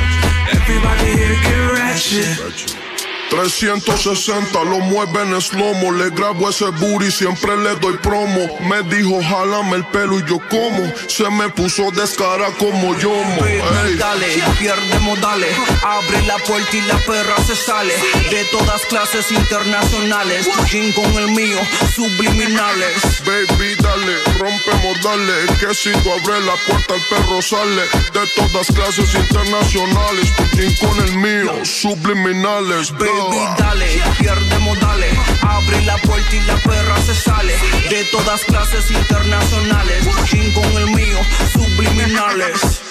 Everybody 0.55 1.11
here 1.17 1.37
get 1.43 1.71
ratchet. 1.73 2.84
360 3.29 4.63
lo 4.63 4.79
mueve 4.79 5.21
en 5.23 5.41
slomo, 5.41 5.91
le 5.91 6.09
grabo 6.11 6.49
ese 6.49 6.65
booty, 6.65 7.11
siempre 7.11 7.57
le 7.57 7.75
doy 7.75 7.97
promo. 7.97 8.39
Me 8.69 8.83
dijo, 8.95 9.21
jálame 9.21 9.77
el 9.77 9.85
pelo 9.85 10.19
y 10.19 10.25
yo 10.29 10.39
como, 10.49 10.91
se 11.07 11.29
me 11.31 11.49
puso 11.49 11.89
descara 11.91 12.47
como 12.59 12.95
yo. 12.99 13.13
Ey. 13.45 13.61
Dale, 13.97 14.43
pierde 14.59 14.99
modales. 14.99 15.55
Abre 15.83 16.21
la 16.23 16.37
puerta 16.37 16.77
y 16.77 16.81
la 16.81 16.97
perra 16.99 17.35
se 17.45 17.55
sale. 17.55 17.93
De 18.29 18.45
todas 18.51 18.81
clases 18.85 19.31
internacionales. 19.31 20.47
Jean 20.69 20.91
con 20.93 21.11
el 21.17 21.29
mío, 21.29 21.57
subliminales. 21.95 23.23
Baby, 23.25 23.75
dale, 23.81 24.17
rompemos, 24.37 25.01
dale. 25.01 25.33
Que 25.59 25.73
si 25.73 25.91
tú 25.91 26.11
abres 26.11 26.43
la 26.43 26.55
puerta, 26.67 26.95
el 26.95 27.01
perro 27.09 27.41
sale. 27.41 27.81
De 28.13 28.27
todas 28.35 28.67
clases 28.67 29.13
internacionales, 29.15 30.31
tu 30.51 30.85
con 30.85 30.99
el 30.99 31.17
mío, 31.17 31.65
subliminales. 31.65 32.91
Baby, 32.91 33.14
dale, 33.57 34.01
pierde 34.17 34.59
modales. 34.59 35.17
Abre 35.41 35.81
la 35.85 35.97
puerta 35.97 36.35
y 36.35 36.41
la 36.41 36.55
perra 36.57 36.97
se 37.01 37.15
sale. 37.15 37.53
De 37.89 38.03
todas 38.11 38.43
clases 38.43 38.89
internacionales. 38.91 40.05
Jean 40.29 40.51
con 40.53 40.81
el 40.81 40.87
mío, 40.87 41.19
subliminales. 41.53 42.81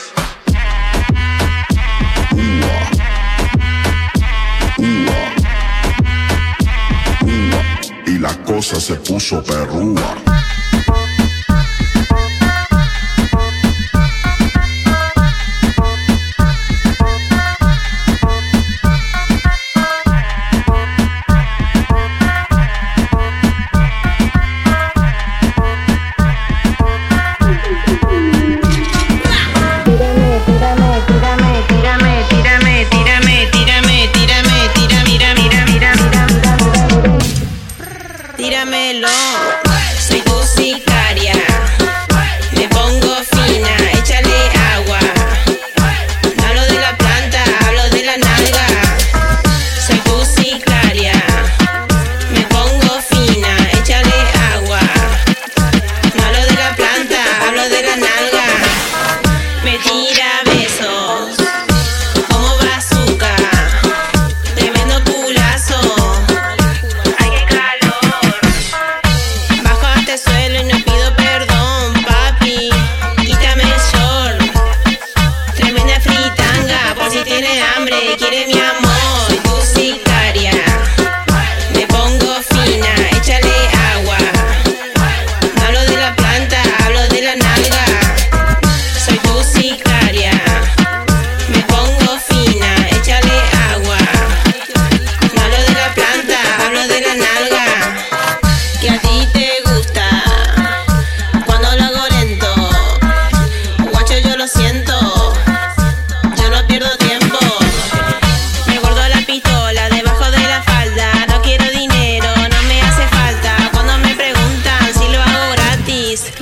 Y 8.06 8.18
la 8.18 8.36
cosa 8.44 8.80
se 8.80 8.94
puso 8.96 9.42
perrúa. 9.42 10.33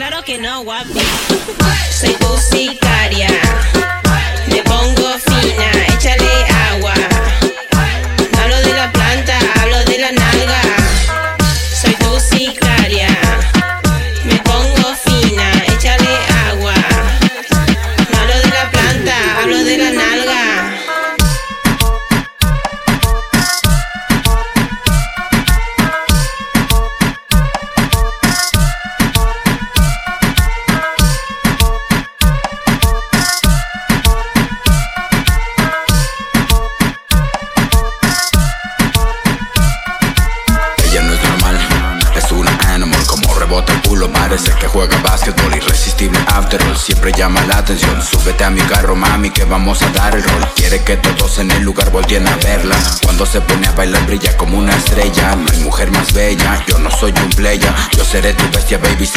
Claro 0.08 0.24
que 0.24 0.36
no, 0.36 0.64
guapi. 0.64 0.98
Soy 2.00 2.14
tu 2.14 2.91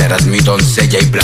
serás 0.06 0.28
mi 0.28 0.38
doncella 0.38 0.99
Y 0.99 1.06
bla, 1.06 1.24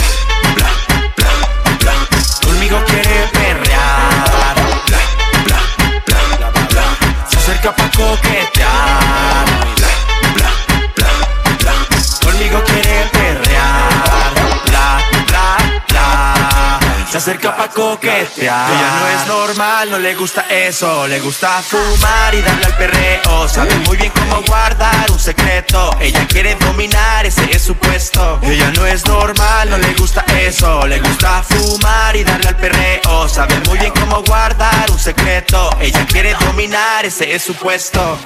acerca 17.22 17.56
pa' 17.56 17.68
coquetear. 17.68 18.70
Ella 18.72 18.90
no 18.98 19.06
es 19.06 19.26
normal, 19.28 19.90
no 19.92 19.98
le 20.00 20.12
gusta 20.16 20.44
eso. 20.50 21.06
Le 21.06 21.20
gusta 21.20 21.62
fumar 21.62 22.34
y 22.34 22.42
darle 22.42 22.66
al 22.66 22.76
perreo. 22.76 23.48
Sabe 23.48 23.76
muy 23.86 23.96
bien 23.96 24.10
cómo 24.10 24.42
guardar 24.42 25.08
un 25.08 25.20
secreto. 25.20 25.96
Ella 26.00 26.26
quiere 26.26 26.56
dominar, 26.56 27.24
ese 27.24 27.44
es 27.52 27.62
su 27.62 27.76
puesto. 27.76 28.40
Ella 28.42 28.72
no 28.72 28.84
es 28.86 29.06
normal, 29.06 29.70
no 29.70 29.78
le 29.78 29.94
gusta 29.94 30.24
eso. 30.46 30.84
Le 30.88 30.98
gusta 30.98 31.44
fumar 31.44 32.16
y 32.16 32.24
darle 32.24 32.48
al 32.48 32.56
perreo. 32.56 33.28
Sabe 33.28 33.54
muy 33.68 33.78
bien 33.78 33.92
cómo 34.00 34.22
guardar 34.24 34.90
un 34.90 34.98
secreto. 34.98 35.70
Ella 35.80 36.04
quiere 36.06 36.34
dominar, 36.34 37.06
ese 37.06 37.32
es 37.32 37.44
su 37.44 37.54
puesto. 37.54 38.18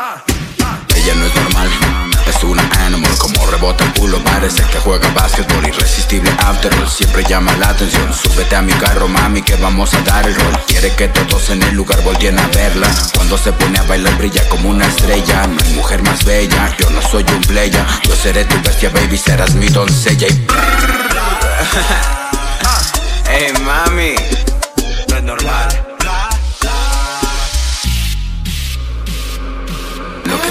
Ella 0.94 1.14
no 1.16 1.26
es 1.26 1.34
normal, 1.34 1.68
es 2.36 2.44
una 2.44 2.62
animal 2.84 3.16
Como 3.18 3.46
rebota 3.46 3.84
el 3.84 3.92
culo, 3.92 4.22
parece 4.22 4.62
que 4.64 4.78
juega 4.78 5.08
básquetbol 5.10 5.66
Irresistible 5.66 6.30
after 6.38 6.72
all, 6.74 6.88
siempre 6.88 7.24
llama 7.24 7.54
la 7.56 7.70
atención. 7.70 8.12
Súbete 8.12 8.56
a 8.56 8.62
mi 8.62 8.72
carro, 8.74 9.08
mami, 9.08 9.42
que 9.42 9.56
vamos 9.56 9.92
a 9.94 10.00
dar 10.02 10.26
el 10.26 10.34
rol. 10.34 10.60
Quiere 10.66 10.94
que 10.94 11.08
todos 11.08 11.50
en 11.50 11.62
el 11.62 11.74
lugar 11.74 12.02
volteen 12.02 12.38
a 12.38 12.46
verla. 12.48 12.88
Cuando 13.14 13.36
se 13.38 13.52
pone 13.52 13.78
a 13.78 13.82
bailar 13.84 14.16
brilla 14.16 14.48
como 14.48 14.70
una 14.70 14.86
estrella. 14.86 15.46
No 15.46 15.56
hay 15.62 15.72
mujer 15.74 16.02
más 16.02 16.24
bella, 16.24 16.76
yo 16.78 16.90
no 16.90 17.02
soy 17.02 17.24
un 17.34 17.40
playa 17.42 17.86
Yo 18.04 18.14
seré 18.14 18.44
tu 18.44 18.60
bestia, 18.62 18.90
baby, 18.90 19.16
serás 19.16 19.54
mi 19.54 19.68
doncella 19.68 20.28
y... 20.28 20.46
Hey, 23.28 23.52
mami 23.64 24.35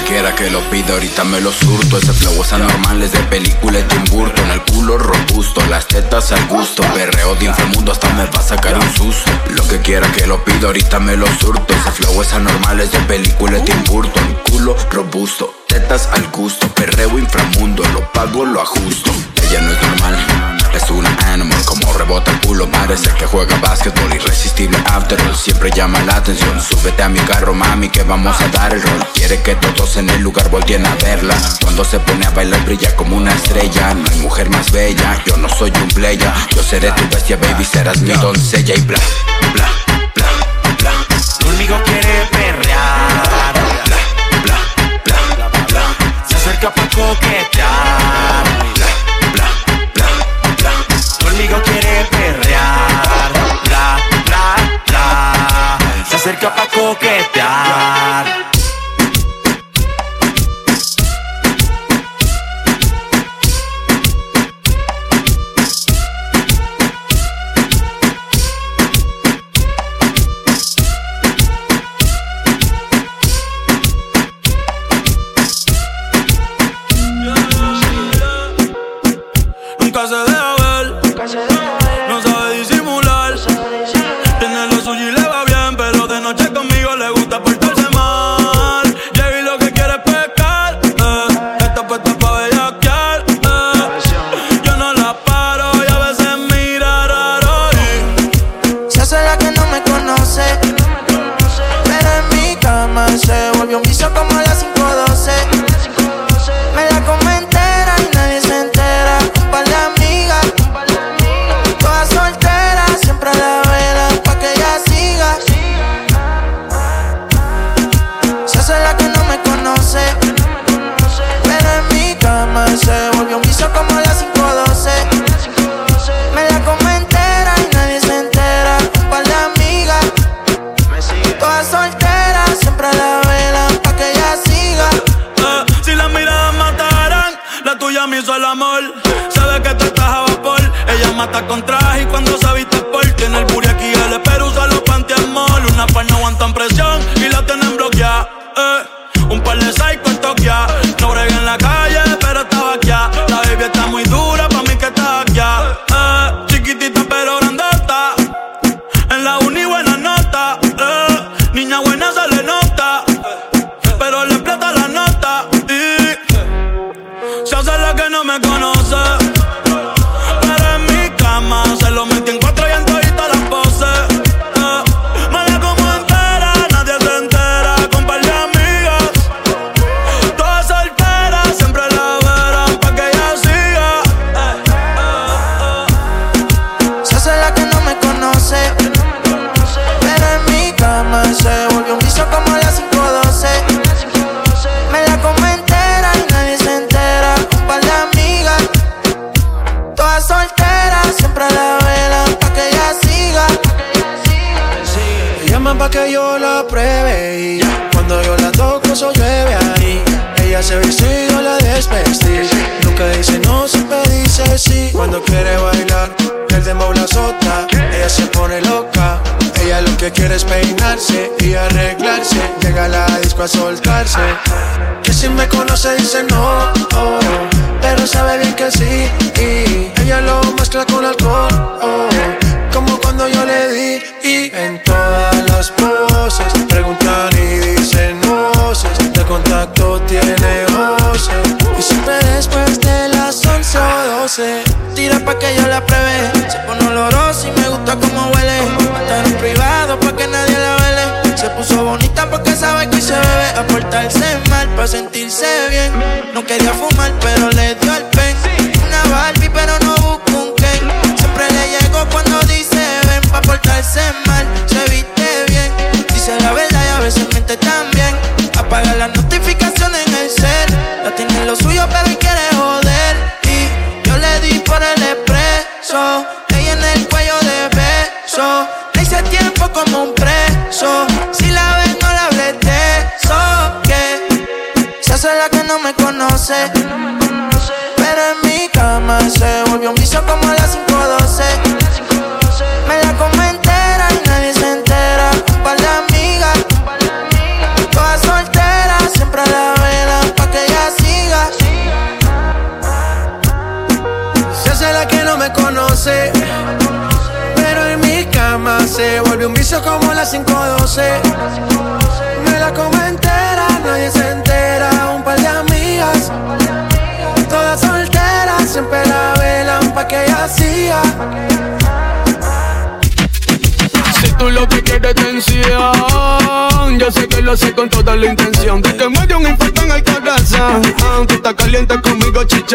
Lo 0.06 0.10
que 0.10 0.18
quiera 0.18 0.36
que 0.36 0.52
lo 0.52 0.62
pida, 0.70 0.94
ahorita 0.94 1.24
me 1.24 1.42
lo 1.42 1.52
surto. 1.52 1.98
Ese 1.98 2.14
flow 2.14 2.44
es 2.44 2.54
anormal, 2.54 3.02
es 3.02 3.12
de 3.12 3.20
película 3.22 3.80
de 3.80 3.84
Tim 3.86 4.04
Burton 4.12 4.52
El 4.52 4.62
culo 4.62 5.00
robusto, 5.00 5.66
las 5.68 5.88
tetas 5.88 6.32
al 6.32 6.46
gusto. 6.46 6.84
Perreo 6.94 7.34
de 7.34 7.46
inframundo, 7.46 7.92
hasta 7.92 8.14
me 8.14 8.24
va 8.26 8.40
a 8.40 8.44
sacar 8.44 8.76
un 8.78 8.94
susto. 8.94 9.32
Lo 9.56 9.68
que 9.68 9.80
quiera 9.80 10.08
que 10.12 10.28
lo 10.28 10.46
pida, 10.46 10.68
ahorita 10.68 11.00
me 11.00 11.18
lo 11.18 11.26
surto. 11.40 11.74
Ese 11.74 11.92
flow 11.92 12.22
es 12.22 12.32
anormal, 12.34 12.82
es 12.82 12.92
de 12.92 13.00
película 13.00 13.58
de 13.58 13.62
Tim 13.62 13.84
Burton 13.86 14.38
Culo 14.52 14.78
robusto, 14.92 15.52
tetas 15.68 16.08
al 16.14 16.28
gusto. 16.30 16.68
Perreo 16.68 17.18
inframundo, 17.18 17.84
lo 17.92 18.12
pago, 18.12 18.46
lo 18.46 18.62
ajusto. 18.62 19.12
Ella 19.50 19.62
no 19.62 19.72
es 19.72 19.82
normal, 19.82 20.55
es 20.76 20.90
una 20.90 21.10
animal 21.28 21.64
Como 21.66 21.94
rebota 21.94 22.32
el 22.32 22.40
culo, 22.42 22.70
parece 22.70 23.10
que 23.12 23.26
juega 23.26 23.58
básquetbol 23.60 24.14
Irresistible 24.14 24.78
after 24.86 25.20
all, 25.22 25.36
siempre 25.36 25.72
llama 25.72 26.00
la 26.04 26.18
atención 26.18 26.62
Súbete 26.62 27.04
a 27.04 27.10
mi 27.10 27.20
carro, 27.20 27.54
mami, 27.54 27.90
que 27.90 28.04
vamos 28.04 28.40
a 28.42 28.48
dar 28.50 28.74
el 28.74 28.82
rol 28.82 29.06
Quiere 29.14 29.42
que 29.42 29.56
todos 29.56 29.98
en 29.98 30.10
el 30.10 30.22
lugar 30.22 30.50
volteen 30.50 30.86
a 30.86 30.96
verla 30.96 31.36
Cuando 31.62 31.84
se 31.84 32.00
pone 32.00 32.26
a 32.26 32.32
bailar 32.32 32.64
brilla 32.66 32.96
como 32.96 33.18
una 33.18 33.34
estrella 33.34 33.94
No 33.94 34.06
hay 34.12 34.20
mujer 34.20 34.50
más 34.50 34.72
bella, 34.72 35.22
yo 35.26 35.38
no 35.38 35.50
soy 35.50 35.72
un 35.82 35.88
playa 35.90 36.34
Yo 36.56 36.64
seré 36.64 36.92
tu 36.92 37.04
bestia, 37.10 37.38
baby, 37.38 37.66
serás 37.66 38.02
mi 38.02 38.14
doncella 38.14 38.76
Y 38.76 38.82
bla, 38.82 39.00
bla, 39.54 39.70
bla, 40.16 40.76
bla 40.80 41.16
Conmigo 41.44 41.80
quiere 41.86 42.28
perrear. 42.32 43.54
Bla, 43.86 44.58
bla, 45.06 45.36
bla, 45.36 45.50
bla, 45.50 45.66
bla. 45.68 46.28
Se 46.28 46.36
acerca 46.36 46.74
pa' 46.74 46.90
coquetear. 46.90 48.75
Conmigo 51.46 51.62
quiere 51.64 52.06
perrear. 52.10 53.32
Bla, 53.66 53.98
bla, 54.26 54.56
bla. 54.88 55.78
Se 56.10 56.16
acerca 56.16 56.50
pa' 56.56 56.68
coquetear. 56.68 58.55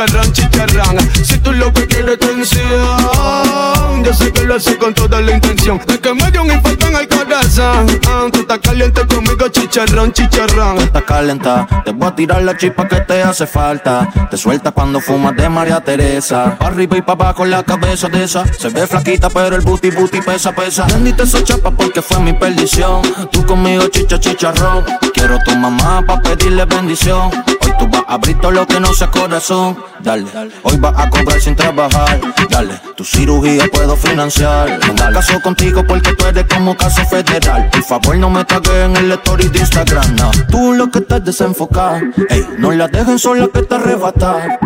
Conmigo, 0.01 0.33
chicharrón, 0.33 0.33
chicharrón. 0.33 0.99
Si 1.25 1.39
tú 1.39 1.53
lo 1.53 1.73
que 1.73 1.87
quieres 1.87 2.19
es 2.21 2.21
tensión, 2.21 4.05
yo 4.05 4.15
sé 4.15 4.33
que 4.33 4.43
lo 4.43 4.59
sé 4.59 4.77
con 4.79 4.95
toda 4.95 5.21
la 5.21 5.33
intención 5.33 5.81
de 5.87 5.99
que 5.99 6.15
me 6.15 6.31
dio 6.31 6.43
un 6.43 6.51
infarto 6.51 6.87
en 6.87 6.97
el 6.97 7.09
corazón. 7.09 7.87
Ah, 8.09 8.27
Tú 8.33 8.41
estás 8.41 8.59
caliente 8.59 9.07
conmigo, 9.07 9.49
chicharrón, 9.49 10.13
chicharrón. 10.13 10.79
Estás 10.79 11.03
calenta, 11.03 11.67
te 11.85 11.93
voy 11.93 12.09
a 12.09 12.15
tirar 12.15 12.43
la 12.43 12.57
chispa 12.57 12.89
que 12.89 13.01
te 13.01 13.23
hace 13.23 13.47
falta. 13.47 14.09
Te 14.31 14.37
sueltas 14.37 14.73
cuando 14.73 15.01
fumas 15.01 15.37
de 15.37 15.49
María 15.49 15.81
Teresa. 15.81 16.57
Pa' 16.59 16.69
arriba 16.69 16.97
y 16.97 17.03
pa' 17.03 17.13
abajo 17.13 17.45
la 17.45 17.63
cabeza 17.63 18.09
de 18.09 18.25
esa. 18.25 18.45
Se 18.53 18.69
ve 18.69 18.87
flaquita, 18.87 19.29
pero 19.31 19.57
el 19.57 19.63
booty 19.63 19.91
booty 19.91 20.21
pesa, 20.21 20.53
pesa. 20.53 20.87
Bendita 20.87 21.25
esa 21.25 21.43
chapa 21.45 21.71
porque 21.71 22.01
fue 22.03 22.21
mi 22.21 22.33
perdición. 22.33 23.03
Tú 23.31 23.45
conmigo 23.45 23.87
chicha 23.89 24.19
chicharrón. 24.19 24.85
Quiero 25.13 25.39
tu 25.45 25.55
mamá 25.57 26.03
pa' 26.07 26.21
pedirle 26.23 26.65
bendición. 26.65 27.31
Tú 27.79 27.89
vas 27.89 28.03
a 28.07 28.15
abrir 28.15 28.39
todo 28.41 28.51
lo 28.51 28.67
que 28.67 28.81
no 28.81 28.93
sea 28.93 29.11
corazón. 29.11 29.79
Dale, 30.03 30.27
hoy 30.63 30.77
vas 30.79 30.95
a 30.97 31.11
cobrar 31.11 31.41
sin 31.41 31.55
trabajar. 31.55 32.21
Dale, 32.49 32.81
tu 32.97 33.05
cirugía 33.05 33.65
puedo 33.73 33.97
financiar. 33.97 34.79
Me 34.87 34.95
caso 34.95 35.41
contigo 35.43 35.85
porque 35.87 36.13
tú 36.15 36.27
eres 36.27 36.45
como 36.45 36.77
caso 36.77 37.05
federal. 37.07 37.69
Por 37.71 37.83
favor, 37.83 38.17
no 38.17 38.31
me 38.31 38.45
tagues 38.45 38.73
en 38.73 38.97
el 38.97 39.13
story 39.13 39.49
de 39.49 39.59
Instagram. 39.61 40.17
No. 40.17 40.31
Tú 40.51 40.73
lo 40.73 40.91
que 40.91 41.01
estás 41.01 41.25
desenfocado. 41.25 42.01
Ey, 42.29 42.47
no 42.59 42.73
la 42.73 42.89
dejen 42.89 43.19
sola 43.19 43.49
que 43.53 43.63
te 43.63 43.75
arrebatar. 43.75 44.59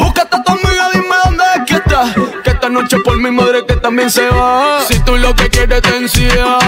Búscate 0.00 0.36
a 0.36 0.42
tu 0.42 0.52
amiga, 0.52 0.88
noche 2.74 2.98
por 2.98 3.16
mi 3.18 3.30
madre 3.30 3.64
que 3.66 3.76
también 3.76 4.10
se 4.10 4.28
va. 4.28 4.80
Si 4.86 4.98
tú 5.00 5.16
lo 5.16 5.34
que 5.34 5.48
quieres 5.48 5.80
es 5.82 5.82
tensión, 5.82 6.58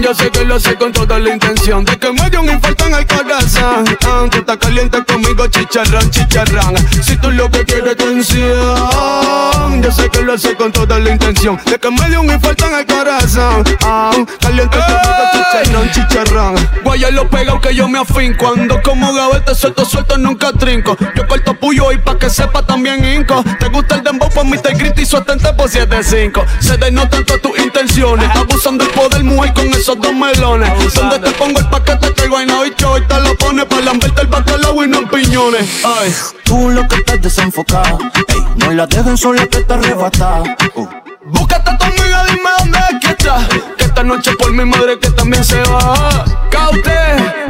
yo 0.00 0.14
sé 0.14 0.30
que 0.30 0.44
lo 0.44 0.58
sé 0.60 0.76
con 0.76 0.92
toda 0.92 1.18
la 1.18 1.30
intención 1.30 1.84
de 1.84 1.98
que 1.98 2.12
me 2.12 2.30
dio 2.30 2.40
un 2.40 2.48
infarto 2.48 2.86
en 2.86 2.94
el 2.94 3.06
corazón. 3.06 3.84
Ah, 4.06 4.26
Tú 4.30 4.38
estás 4.38 4.56
caliente 4.58 5.04
conmigo, 5.04 5.46
chicharrón, 5.48 6.08
chicharrón. 6.10 6.74
Si 7.02 7.16
tú 7.16 7.30
lo 7.32 7.50
que 7.50 7.64
quieres 7.64 7.90
es 7.90 7.96
tensión, 7.96 9.82
yo 9.82 9.90
sé 9.90 10.08
que 10.10 10.22
lo 10.22 10.38
sé 10.38 10.54
con 10.54 10.70
toda 10.70 10.98
la 11.00 11.10
intención 11.10 11.60
de 11.66 11.78
que 11.78 11.90
me 11.90 12.08
dio 12.08 12.20
un 12.20 12.30
infarto 12.30 12.66
en 12.68 12.74
el 12.78 12.86
corazón. 12.86 13.64
Ah, 13.82 14.12
Caliente 14.40 14.78
conmigo, 14.78 15.22
chicharrón, 15.32 15.90
chicharrón. 15.90 16.54
Guaya 16.84 17.10
lo 17.10 17.28
pegado 17.28 17.60
que 17.60 17.74
yo 17.74 17.88
me 17.88 17.98
afín 17.98 18.34
cuando 18.34 18.80
como 18.82 19.12
gavete 19.12 19.54
suelto, 19.56 19.84
suelto, 19.84 20.16
nunca 20.18 20.52
trinco. 20.52 20.96
Yo 21.16 21.26
corto 21.26 21.54
puyo 21.54 21.90
y 21.90 21.98
pa' 21.98 22.16
que 22.16 22.30
sepa 22.30 22.62
también 22.64 23.04
inco. 23.04 23.42
Te 23.58 23.68
gusta 23.68 23.96
el 23.96 24.04
dembow, 24.04 24.30
pues 24.32 24.46
mi 24.46 24.56
te 24.58 24.72
grito 24.74 24.99
y 25.00 25.06
su 25.06 25.16
atente 25.16 25.52
por 25.54 25.68
7-5. 25.68 26.44
Se 26.60 26.76
denotan 26.76 27.24
todas 27.24 27.42
tus 27.42 27.58
intenciones. 27.58 28.28
Abusando 28.34 28.84
del 28.84 28.92
poder, 28.92 29.24
mujer, 29.24 29.52
con 29.54 29.66
esos 29.68 29.98
dos 30.00 30.12
melones. 30.12 30.94
Donde 30.94 31.18
te 31.18 31.30
pongo 31.32 31.58
el 31.58 31.68
paquete 31.68 32.12
que 32.12 32.24
el 32.24 32.70
bicho 32.70 32.98
y 32.98 33.06
te 33.06 33.20
lo 33.20 33.34
pone 33.36 33.64
para 33.66 33.82
lamberte 33.82 34.20
el 34.20 34.26
bacalao 34.26 34.84
y 34.84 34.88
no 34.88 34.98
en 34.98 35.08
piñones. 35.08 35.84
Ay. 35.84 36.14
Tú 36.44 36.70
lo 36.70 36.86
que 36.86 36.96
estás 36.96 37.20
desenfocado. 37.22 37.98
Ey, 38.28 38.44
no 38.56 38.72
la 38.72 38.86
dejen 38.86 39.16
sola 39.16 39.46
que 39.46 39.60
te 39.60 39.72
arrebata. 39.72 40.42
Uh. 40.74 40.86
Búscate 41.26 41.70
a 41.70 41.78
tu 41.78 41.84
amiga, 41.84 42.24
dime 42.26 42.50
dónde 42.58 42.78
es 42.78 43.00
que 43.00 43.08
está. 43.12 43.48
Que 43.76 43.84
esta 43.84 44.02
noche 44.02 44.32
por 44.36 44.52
mi 44.52 44.64
madre 44.64 44.98
que 44.98 45.10
también 45.10 45.44
se 45.44 45.60
va. 45.62 46.24
Caute, 46.50 46.90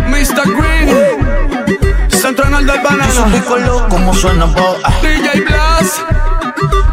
Mr. 0.09 0.55
Green. 0.57 1.20
Central 2.37 2.65
del 2.65 2.81
banana. 2.81 3.05
Explícalo 3.07 3.89
como 3.89 4.15
suena 4.15 4.45
vos. 4.45 4.77
Ah. 4.85 4.93
DJ 5.03 5.41
Blas. 5.41 6.01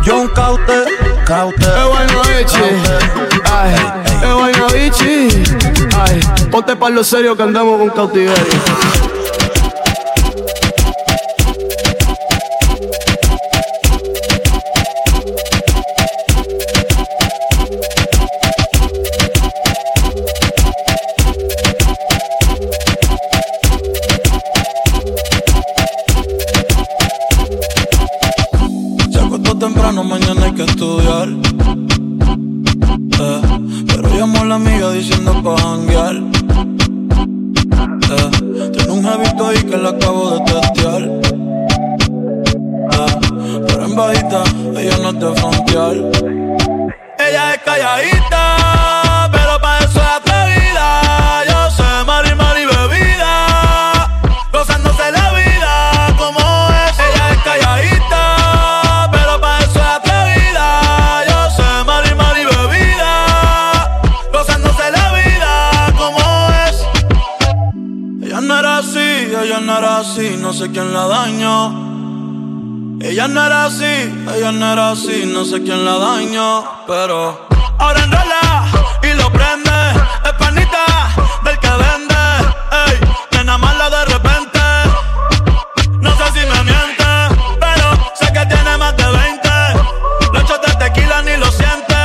John 0.04 0.28
Caute, 0.30 0.86
Caute. 1.26 1.64
Eh, 1.64 1.84
bueno, 1.88 2.22
bichi. 2.24 3.44
Ay, 3.52 3.76
eh, 4.24 4.34
bueno, 4.34 4.68
bichi. 4.70 5.44
Ay, 5.96 6.20
ponte 6.50 6.76
para 6.76 6.96
lo 6.96 7.04
serio 7.04 7.38
que 7.38 7.44
andamos 7.44 7.78
con 7.78 7.90
cautiverio. 7.92 9.07
Pero 33.88 34.10
llamó 34.16 34.42
a 34.42 34.46
la 34.46 34.56
amiga 34.56 34.92
diciendo 34.92 35.34
pa' 35.44 35.58
janguear. 35.58 36.16
Eh, 38.10 38.30
tiene 38.74 38.92
un 38.92 39.04
jevito 39.04 39.48
ahí 39.48 39.64
que 39.64 39.78
la 39.78 39.90
acabo 39.90 40.32
de 40.32 40.40
testear. 40.46 41.02
Eh, 42.94 43.16
pero 43.68 43.86
en 43.86 43.96
bajita, 43.96 44.44
ella 44.78 44.98
no 45.02 45.14
de 45.14 45.36
frontear. 45.40 45.96
Ella 47.28 47.54
es 47.54 47.62
calladita, 47.64 48.67
ella 74.38 74.52
no 74.52 74.72
era 74.72 74.92
así, 74.92 75.26
no 75.26 75.44
sé 75.46 75.64
quién 75.64 75.84
la 75.84 75.98
dañó, 75.98 76.64
pero 76.86 77.48
ahora 77.80 78.04
enrola 78.04 78.66
y 79.02 79.14
lo 79.18 79.32
prende, 79.32 79.72
es 80.26 80.34
panita 80.34 80.86
del 81.44 81.58
que 81.58 81.70
vende, 81.70 82.16
ey, 82.86 83.00
nena 83.32 83.58
mala 83.58 83.90
de 83.90 84.06
repente, 84.06 84.60
no 86.00 86.12
sé 86.18 86.24
si 86.34 86.46
me 86.46 86.64
miente, 86.64 87.06
pero 87.60 87.86
sé 88.14 88.32
que 88.32 88.46
tiene 88.46 88.78
más 88.78 88.96
de 88.96 89.06
20, 89.06 89.50
los 90.34 90.44
shots 90.44 90.68
de 90.68 90.86
tequila 90.86 91.22
ni 91.24 91.38
lo 91.38 91.50
siente, 91.52 91.96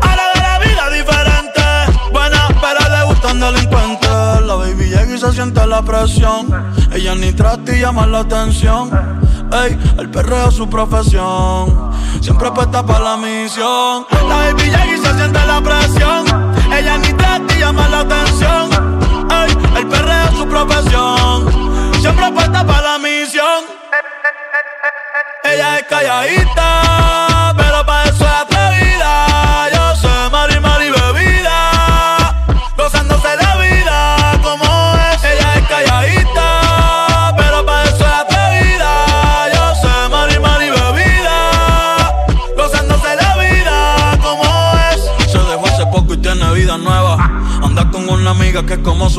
ahora 0.00 0.24
de 0.34 0.40
la 0.40 0.58
vida 0.60 0.90
diferente, 0.90 1.62
buena 2.10 2.48
pero 2.60 2.88
le 2.88 3.04
gustan 3.04 3.38
delincuentes, 3.38 4.40
la 4.46 4.54
baby 4.54 4.84
llega 4.88 5.14
y 5.14 5.18
se 5.18 5.32
siente 5.32 5.66
la 5.66 5.82
presión, 5.82 6.74
ella 6.90 7.14
ni 7.14 7.32
trata 7.32 7.76
y 7.76 7.80
llama 7.80 8.06
la 8.06 8.20
atención. 8.20 9.29
Ey, 9.52 9.78
el 9.98 10.08
perreo 10.10 10.48
es 10.48 10.54
su 10.54 10.68
profesión. 10.68 11.90
Siempre 12.20 12.50
puesta 12.52 12.84
para 12.84 13.00
la 13.00 13.16
misión. 13.16 14.06
La 14.28 14.36
baby 14.36 14.62
y 14.62 14.98
se 14.98 15.14
siente 15.14 15.44
la 15.46 15.60
presión. 15.60 16.24
Ella 16.72 16.98
ni 16.98 17.12
trata 17.14 17.54
y 17.54 17.58
llama 17.58 17.88
la 17.88 18.00
atención. 18.00 18.70
Ey, 19.30 19.56
el 19.76 19.86
perreo 19.88 20.24
es 20.30 20.38
su 20.38 20.46
profesión. 20.46 21.92
Siempre 22.00 22.30
puesta 22.32 22.64
para 22.64 22.92
la 22.92 22.98
misión. 22.98 23.64
Ella 25.42 25.78
es 25.78 25.86
calladita, 25.86 27.26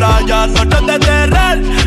Playa, 0.00 0.46
noches 0.46 0.86
de 0.86 0.98
terror. 0.98 1.79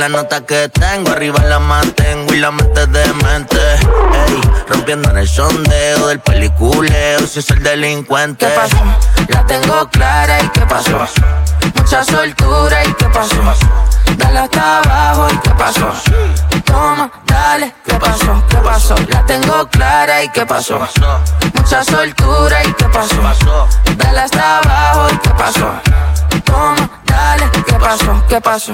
La 0.00 0.08
nota 0.08 0.46
que 0.46 0.70
tengo, 0.70 1.10
arriba 1.10 1.44
la 1.44 1.58
mantengo 1.58 2.32
y 2.32 2.38
la 2.38 2.50
mente 2.50 2.86
de 2.86 3.12
mente. 3.22 3.58
Ey, 3.76 4.40
rompiendo 4.66 5.10
en 5.10 5.18
el 5.18 5.28
sondeo 5.28 6.06
del 6.06 6.20
peliculeo, 6.20 7.18
si 7.26 7.40
es 7.40 7.50
el 7.50 7.62
delincuente. 7.62 8.46
¿Qué 8.46 8.52
pasó? 8.52 8.82
La 9.28 9.44
tengo 9.44 9.86
clara 9.90 10.40
y 10.40 10.48
qué 10.48 10.62
pasó. 10.62 11.06
Mucha 11.74 12.02
soltura 12.02 12.82
y 12.82 12.94
qué 12.94 13.04
pasó. 13.10 13.42
Dale 14.16 14.38
hasta 14.38 14.78
abajo 14.78 15.28
y 15.34 15.36
qué 15.36 15.50
pasó. 15.50 15.92
Toma, 16.64 17.10
dale, 17.26 17.74
¿qué 17.84 17.94
pasó? 17.96 18.42
¿Qué 18.48 18.56
pasó? 18.56 18.94
La 19.08 19.26
tengo 19.26 19.68
clara 19.68 20.24
y 20.24 20.30
qué 20.30 20.46
pasó. 20.46 20.80
Mucha 21.54 21.84
soltura 21.84 22.64
y 22.64 22.72
qué 22.72 22.86
pasó. 22.86 23.68
Dale 23.98 24.20
hasta 24.20 24.58
abajo 24.60 25.08
y 25.12 25.18
qué 25.18 25.30
pasó. 25.30 25.72
Toma, 26.46 26.90
dale, 27.04 27.50
¿qué 27.66 27.74
pasó? 27.74 28.24
¿Qué 28.30 28.40
pasó? 28.40 28.72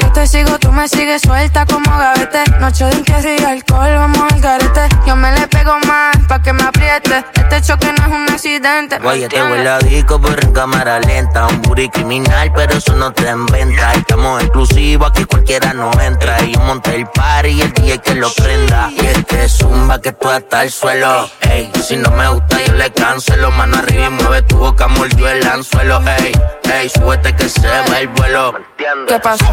Yo 0.00 0.12
te 0.12 0.26
sigo, 0.26 0.58
tú 0.58 0.72
me 0.72 0.88
sigues 0.88 1.22
suelta 1.22 1.66
como 1.66 1.96
gavete. 1.96 2.44
Noche 2.60 2.84
de 2.84 2.92
entierro 2.92 3.34
y 3.34 3.44
alcohol, 3.44 3.94
vamos 3.94 4.32
al 4.32 4.40
garete. 4.40 4.88
Yo 5.06 5.16
me 5.16 5.32
le 5.32 5.46
pego 5.48 5.78
más 5.86 6.16
pa' 6.28 6.42
que 6.42 6.52
me 6.52 6.62
apriete. 6.62 7.24
Este 7.34 7.62
choque 7.62 7.92
no 7.98 8.06
es 8.06 8.12
un 8.12 8.34
accidente. 8.34 8.98
¿me 9.00 9.08
Oye, 9.08 9.28
te 9.28 9.42
huele 9.42 9.68
a 9.68 9.78
disco, 9.78 10.20
pero 10.20 10.42
en 10.42 10.52
cámara 10.52 11.00
lenta. 11.00 11.46
Un 11.46 11.62
booty 11.62 11.88
criminal, 11.88 12.52
pero 12.54 12.74
eso 12.74 12.94
no 12.94 13.12
te 13.12 13.28
en 13.28 13.46
venta. 13.46 13.92
Estamos 13.94 14.42
exclusivos, 14.42 15.10
aquí 15.10 15.24
cualquiera 15.24 15.72
no 15.72 15.90
entra. 16.00 16.42
Y 16.44 16.52
yo 16.52 16.60
monté 16.60 16.96
el 16.96 17.06
party 17.06 17.48
y 17.48 17.62
el 17.62 17.72
día 17.72 17.98
que 17.98 18.14
lo 18.14 18.30
prenda. 18.32 18.90
Y 18.90 19.06
es 19.06 19.24
que 19.24 19.48
zumba 19.48 20.00
que 20.00 20.12
tú 20.12 20.28
hasta 20.28 20.62
el 20.62 20.70
suelo. 20.70 21.30
Ey, 21.42 21.70
si 21.82 21.96
no 21.96 22.10
me 22.10 22.28
gusta, 22.28 22.58
yo 22.66 22.74
le 22.74 22.92
cancelo. 22.92 23.50
Mano 23.52 23.78
arriba 23.78 24.06
y 24.06 24.10
mueve 24.10 24.42
tu 24.42 24.58
boca, 24.58 24.88
mordió 24.88 25.28
el 25.28 25.46
anzuelo. 25.46 26.00
Ey, 26.18 26.32
ey, 26.72 26.88
súbete 26.88 27.34
que 27.34 27.48
se 27.48 27.60
ve 27.60 28.00
el 28.00 28.08
vuelo. 28.08 28.54
¿Qué 28.76 29.18
pasó? 29.20 29.46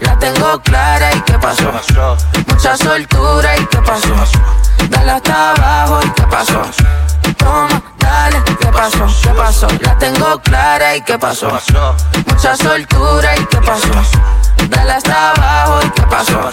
La 0.00 0.18
tengo 0.18 0.60
clara 0.62 1.14
y 1.14 1.20
qué 1.22 1.38
pasó. 1.38 1.72
Mucha 2.46 2.76
soltura 2.76 3.56
y 3.56 3.66
qué 3.66 3.78
pasó. 3.78 4.14
Dale 4.88 5.12
hasta 5.12 5.50
abajo 5.50 6.00
y 6.04 6.10
qué 6.10 6.22
pasó. 6.22 6.62
Toma, 7.36 7.82
dale, 7.98 8.42
¿qué 8.44 8.66
pasó? 8.66 9.06
¿Qué 9.22 9.30
pasó? 9.30 9.68
La 9.80 9.98
tengo 9.98 10.40
clara 10.40 10.96
y 10.96 11.02
qué 11.02 11.18
pasó. 11.18 11.48
Mucha 12.26 12.56
soltura 12.56 13.36
y 13.36 13.46
qué 13.46 13.58
pasó. 13.58 13.92
Dale 14.68 14.92
hasta 14.92 15.30
abajo 15.30 15.80
y 15.86 15.90
qué 15.90 16.02
pasó. 16.02 16.50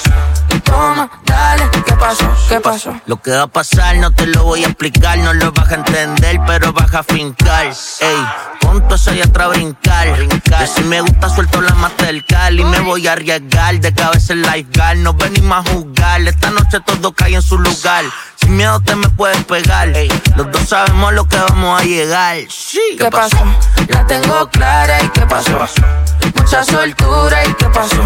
Toma, 0.59 1.09
dale, 1.25 1.69
¿qué 1.85 1.93
pasó? 1.93 2.31
¿Qué 2.47 2.59
pasó? 2.59 2.93
Lo 3.05 3.21
que 3.21 3.31
va 3.31 3.43
a 3.43 3.47
pasar 3.47 3.97
no 3.97 4.11
te 4.11 4.27
lo 4.27 4.43
voy 4.43 4.63
a 4.63 4.67
explicar, 4.67 5.17
no 5.19 5.33
lo 5.33 5.51
vas 5.51 5.71
a 5.71 5.75
entender, 5.75 6.39
pero 6.45 6.73
vas 6.73 6.93
a 6.93 7.03
fincar. 7.03 7.67
Ey, 7.67 8.27
ponto 8.61 8.97
soy 8.97 9.21
atrás 9.21 9.47
a 9.47 9.49
brincar. 9.49 10.07
Que 10.27 10.67
si 10.67 10.83
me 10.83 11.01
gusta 11.01 11.29
suelto 11.29 11.61
la 11.61 11.73
Mastercard 11.75 12.53
y 12.53 12.63
me 12.63 12.79
voy 12.79 13.07
a 13.07 13.13
arriesgar. 13.13 13.79
De 13.79 13.93
cabeza 13.93 14.33
el 14.33 14.41
lifeguard, 14.41 14.97
no 14.97 15.13
venimos 15.13 15.65
a 15.65 15.71
jugar. 15.71 16.21
Esta 16.21 16.49
noche 16.51 16.79
todo 16.85 17.11
cae 17.13 17.35
en 17.35 17.41
su 17.41 17.57
lugar. 17.57 18.05
Sin 18.35 18.55
miedo 18.55 18.79
te 18.81 18.95
me 18.95 19.09
puedes 19.09 19.43
pegar. 19.45 19.89
Los 20.35 20.51
dos 20.51 20.69
sabemos 20.69 21.13
lo 21.13 21.27
que 21.27 21.37
vamos 21.37 21.81
a 21.81 21.83
llegar. 21.83 22.37
Sí, 22.49 22.79
¿Qué 22.97 23.09
pasó? 23.09 23.37
La 23.87 24.05
tengo 24.05 24.47
clara 24.49 25.01
y 25.03 25.09
qué 25.09 25.21
pasó. 25.21 25.67
Mucha 26.35 26.63
soltura 26.63 27.45
y 27.45 27.53
qué 27.53 27.65
pasó. 27.69 28.03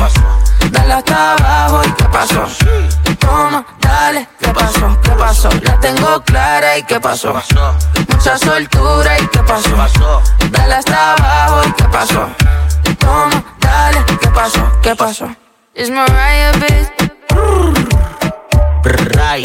Dale 0.71 0.93
hasta 0.93 1.33
abajo 1.33 1.81
y 1.85 1.91
qué 1.93 2.03
pasó. 2.05 2.47
Toma, 3.19 3.65
dale, 3.79 4.27
¿qué 4.39 4.49
pasó? 4.49 4.97
¿Qué 5.01 5.11
pasó? 5.11 5.49
La 5.61 5.79
tengo 5.79 6.21
clara 6.23 6.77
y 6.77 6.83
qué 6.83 6.99
pasó. 6.99 7.33
Mucha 8.09 8.37
soltura 8.37 9.19
y 9.19 9.27
qué 9.27 9.39
pasó. 9.39 10.21
Dale 10.51 10.73
hasta 10.75 11.13
abajo 11.13 11.61
y 11.67 11.71
qué 11.73 11.83
pasó. 11.85 12.27
Toma, 12.99 13.43
dale, 13.59 14.03
¿qué 14.05 14.27
pasó? 14.29 14.71
¿Qué 14.81 14.95
pasó? 14.95 15.27
It's 15.75 15.89
Mariah, 15.89 16.51
bitch. 16.59 16.89
Ray, 19.15 19.43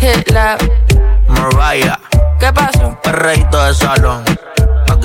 Hit 0.00 0.30
lab. 0.30 0.58
Mariah, 1.28 1.98
¿Qué 2.38 2.52
pasó? 2.52 2.96
perreíto 3.02 3.64
de 3.64 3.74
salón. 3.74 4.24
Pa' 4.86 4.96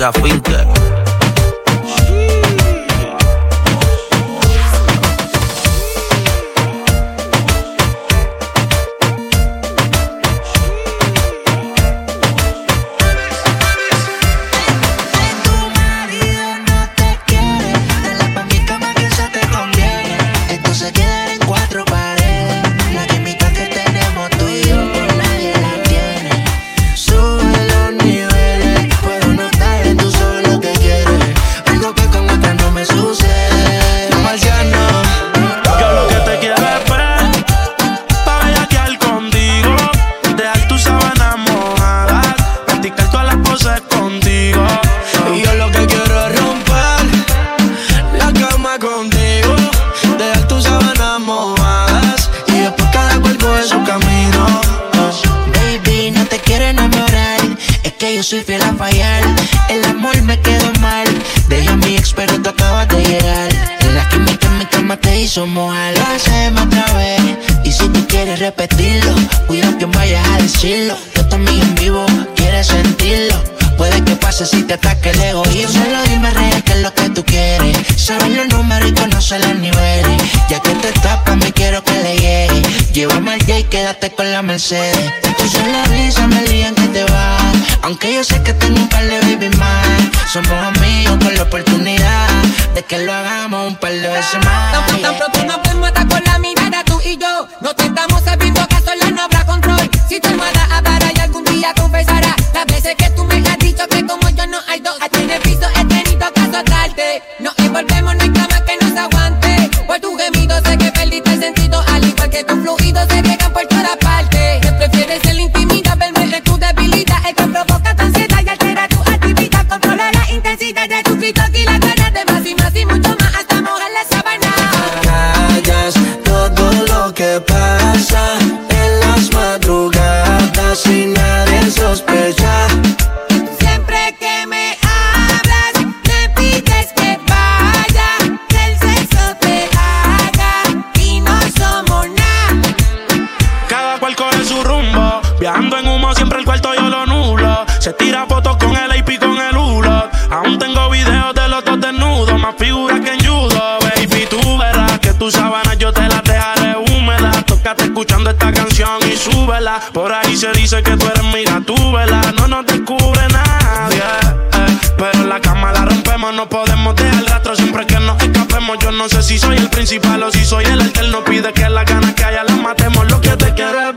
Por 159.92 160.12
ahí 160.12 160.36
se 160.36 160.50
dice 160.52 160.82
que 160.82 160.96
tú 160.96 161.06
eres 161.06 161.22
mira 161.32 161.60
tu 161.60 161.76
vela. 161.92 162.20
No 162.36 162.48
nos 162.48 162.66
descubre 162.66 163.20
nadie. 163.28 163.98
Eh. 163.98 164.78
Pero 164.98 165.24
la 165.24 165.40
cama 165.40 165.70
la 165.70 165.84
rompemos, 165.84 166.34
no 166.34 166.48
podemos 166.48 166.96
dejar 166.96 167.24
rastro 167.26 167.54
siempre 167.54 167.86
que 167.86 168.00
nos 168.00 168.20
escapemos. 168.20 168.78
Yo 168.80 168.90
no 168.90 169.08
sé 169.08 169.22
si 169.22 169.38
soy 169.38 169.56
el 169.58 169.70
principal 169.70 170.20
o 170.24 170.32
si 170.32 170.44
soy 170.44 170.64
el 170.64 170.80
alterno. 170.80 171.22
Pide 171.22 171.52
que 171.52 171.68
las 171.68 171.84
ganas 171.84 172.12
que 172.14 172.24
haya 172.24 172.42
las 172.42 172.56
matemos. 172.56 173.08
Lo 173.08 173.20
que 173.20 173.36
te 173.36 173.54
quieres 173.54 173.96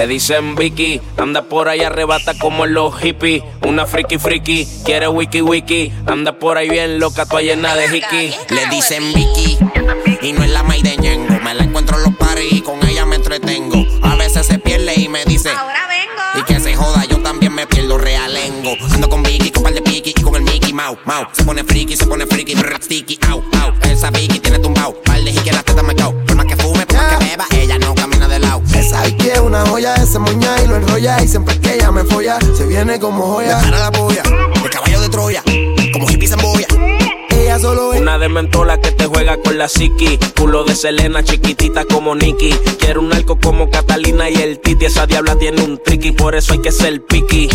Le 0.00 0.06
dicen 0.06 0.54
Vicky, 0.54 0.98
anda 1.18 1.42
por 1.42 1.68
ahí 1.68 1.82
arrebata 1.82 2.32
como 2.38 2.64
los 2.64 2.98
hippies. 3.00 3.42
Una 3.68 3.84
friki 3.84 4.16
friki, 4.16 4.66
quiere 4.82 5.08
wiki 5.08 5.42
wiki. 5.42 5.92
Anda 6.06 6.32
por 6.32 6.56
ahí 6.56 6.70
bien 6.70 6.98
loca, 6.98 7.26
toda 7.26 7.42
llena 7.42 7.76
de 7.76 7.98
hiki. 7.98 8.34
Le 8.48 8.66
dicen 8.70 9.12
Vicky 9.12 9.58
y 10.22 10.32
no 10.32 10.42
es 10.42 10.50
la 10.52 10.62
maíz 10.62 10.84
de 10.84 10.96
Ñengo. 10.96 11.38
Me 11.44 11.52
la 11.52 11.64
encuentro 11.64 11.98
en 11.98 12.04
los 12.04 12.14
paris 12.14 12.50
y 12.50 12.62
con 12.62 12.82
ella 12.88 13.04
me 13.04 13.16
entretengo. 13.16 13.84
A 14.02 14.14
veces 14.14 14.46
se 14.46 14.58
pierde 14.58 14.94
y 14.98 15.10
me 15.10 15.22
dice 15.26 15.50
Ahora 15.50 15.86
vengo. 15.86 16.40
Y 16.40 16.50
que 16.50 16.60
se 16.60 16.74
joda, 16.74 17.04
yo 17.04 17.18
también 17.18 17.54
me 17.54 17.66
pierdo 17.66 17.98
realengo. 17.98 18.76
Ando 18.94 19.06
con 19.10 19.22
Vicky, 19.22 19.50
con 19.50 19.64
par 19.64 19.74
de 19.74 19.82
Piki 19.82 20.14
y 20.16 20.22
con 20.22 20.34
el 20.34 20.44
Mickey 20.44 20.72
Mouse. 20.72 20.98
Mau. 21.04 21.26
Se 21.32 21.44
pone 21.44 21.62
friki, 21.62 21.94
se 21.94 22.06
pone 22.06 22.26
friki, 22.26 22.54
brr, 22.54 22.82
sticky, 22.82 23.18
au, 23.28 23.44
au. 23.60 23.74
Esa 23.82 24.10
Vicky 24.10 24.40
tiene 24.40 24.60
tumbao, 24.60 24.96
una 29.60 29.70
joya, 29.70 29.94
ese 29.94 30.18
moña 30.18 30.62
y 30.62 30.66
lo 30.66 30.76
enrolla. 30.76 31.22
Y 31.22 31.28
siempre 31.28 31.58
que 31.60 31.74
ella 31.74 31.90
me 31.90 32.04
folla, 32.04 32.38
se 32.56 32.66
viene 32.66 32.98
como 32.98 33.26
joya. 33.26 33.58
Para 33.60 33.78
la 33.78 33.92
polla, 33.92 34.22
el 34.62 34.70
caballo 34.70 35.00
de 35.00 35.08
Troya, 35.08 35.42
como 35.92 36.08
hippie 36.08 36.28
se 36.28 36.34
embolla. 36.34 36.66
Ella 37.30 37.58
solo 37.58 37.92
es 37.92 38.00
Una 38.00 38.18
de 38.18 38.28
mentola 38.28 38.80
que 38.80 38.92
te 38.92 39.06
juega 39.06 39.40
con 39.40 39.58
la 39.58 39.68
psiqui. 39.68 40.18
Culo 40.36 40.64
de 40.64 40.74
Selena, 40.74 41.22
chiquitita 41.22 41.84
como 41.84 42.14
Nicky. 42.14 42.50
Quiero 42.78 43.00
un 43.00 43.12
arco 43.12 43.38
como 43.38 43.70
Catalina 43.70 44.30
y 44.30 44.34
el 44.34 44.60
Titi. 44.60 44.86
Esa 44.86 45.06
diabla 45.06 45.36
tiene 45.36 45.62
un 45.62 45.78
tricky, 45.82 46.12
por 46.12 46.34
eso 46.34 46.52
hay 46.52 46.60
que 46.60 46.72
ser 46.72 47.04
piqui. 47.04 47.48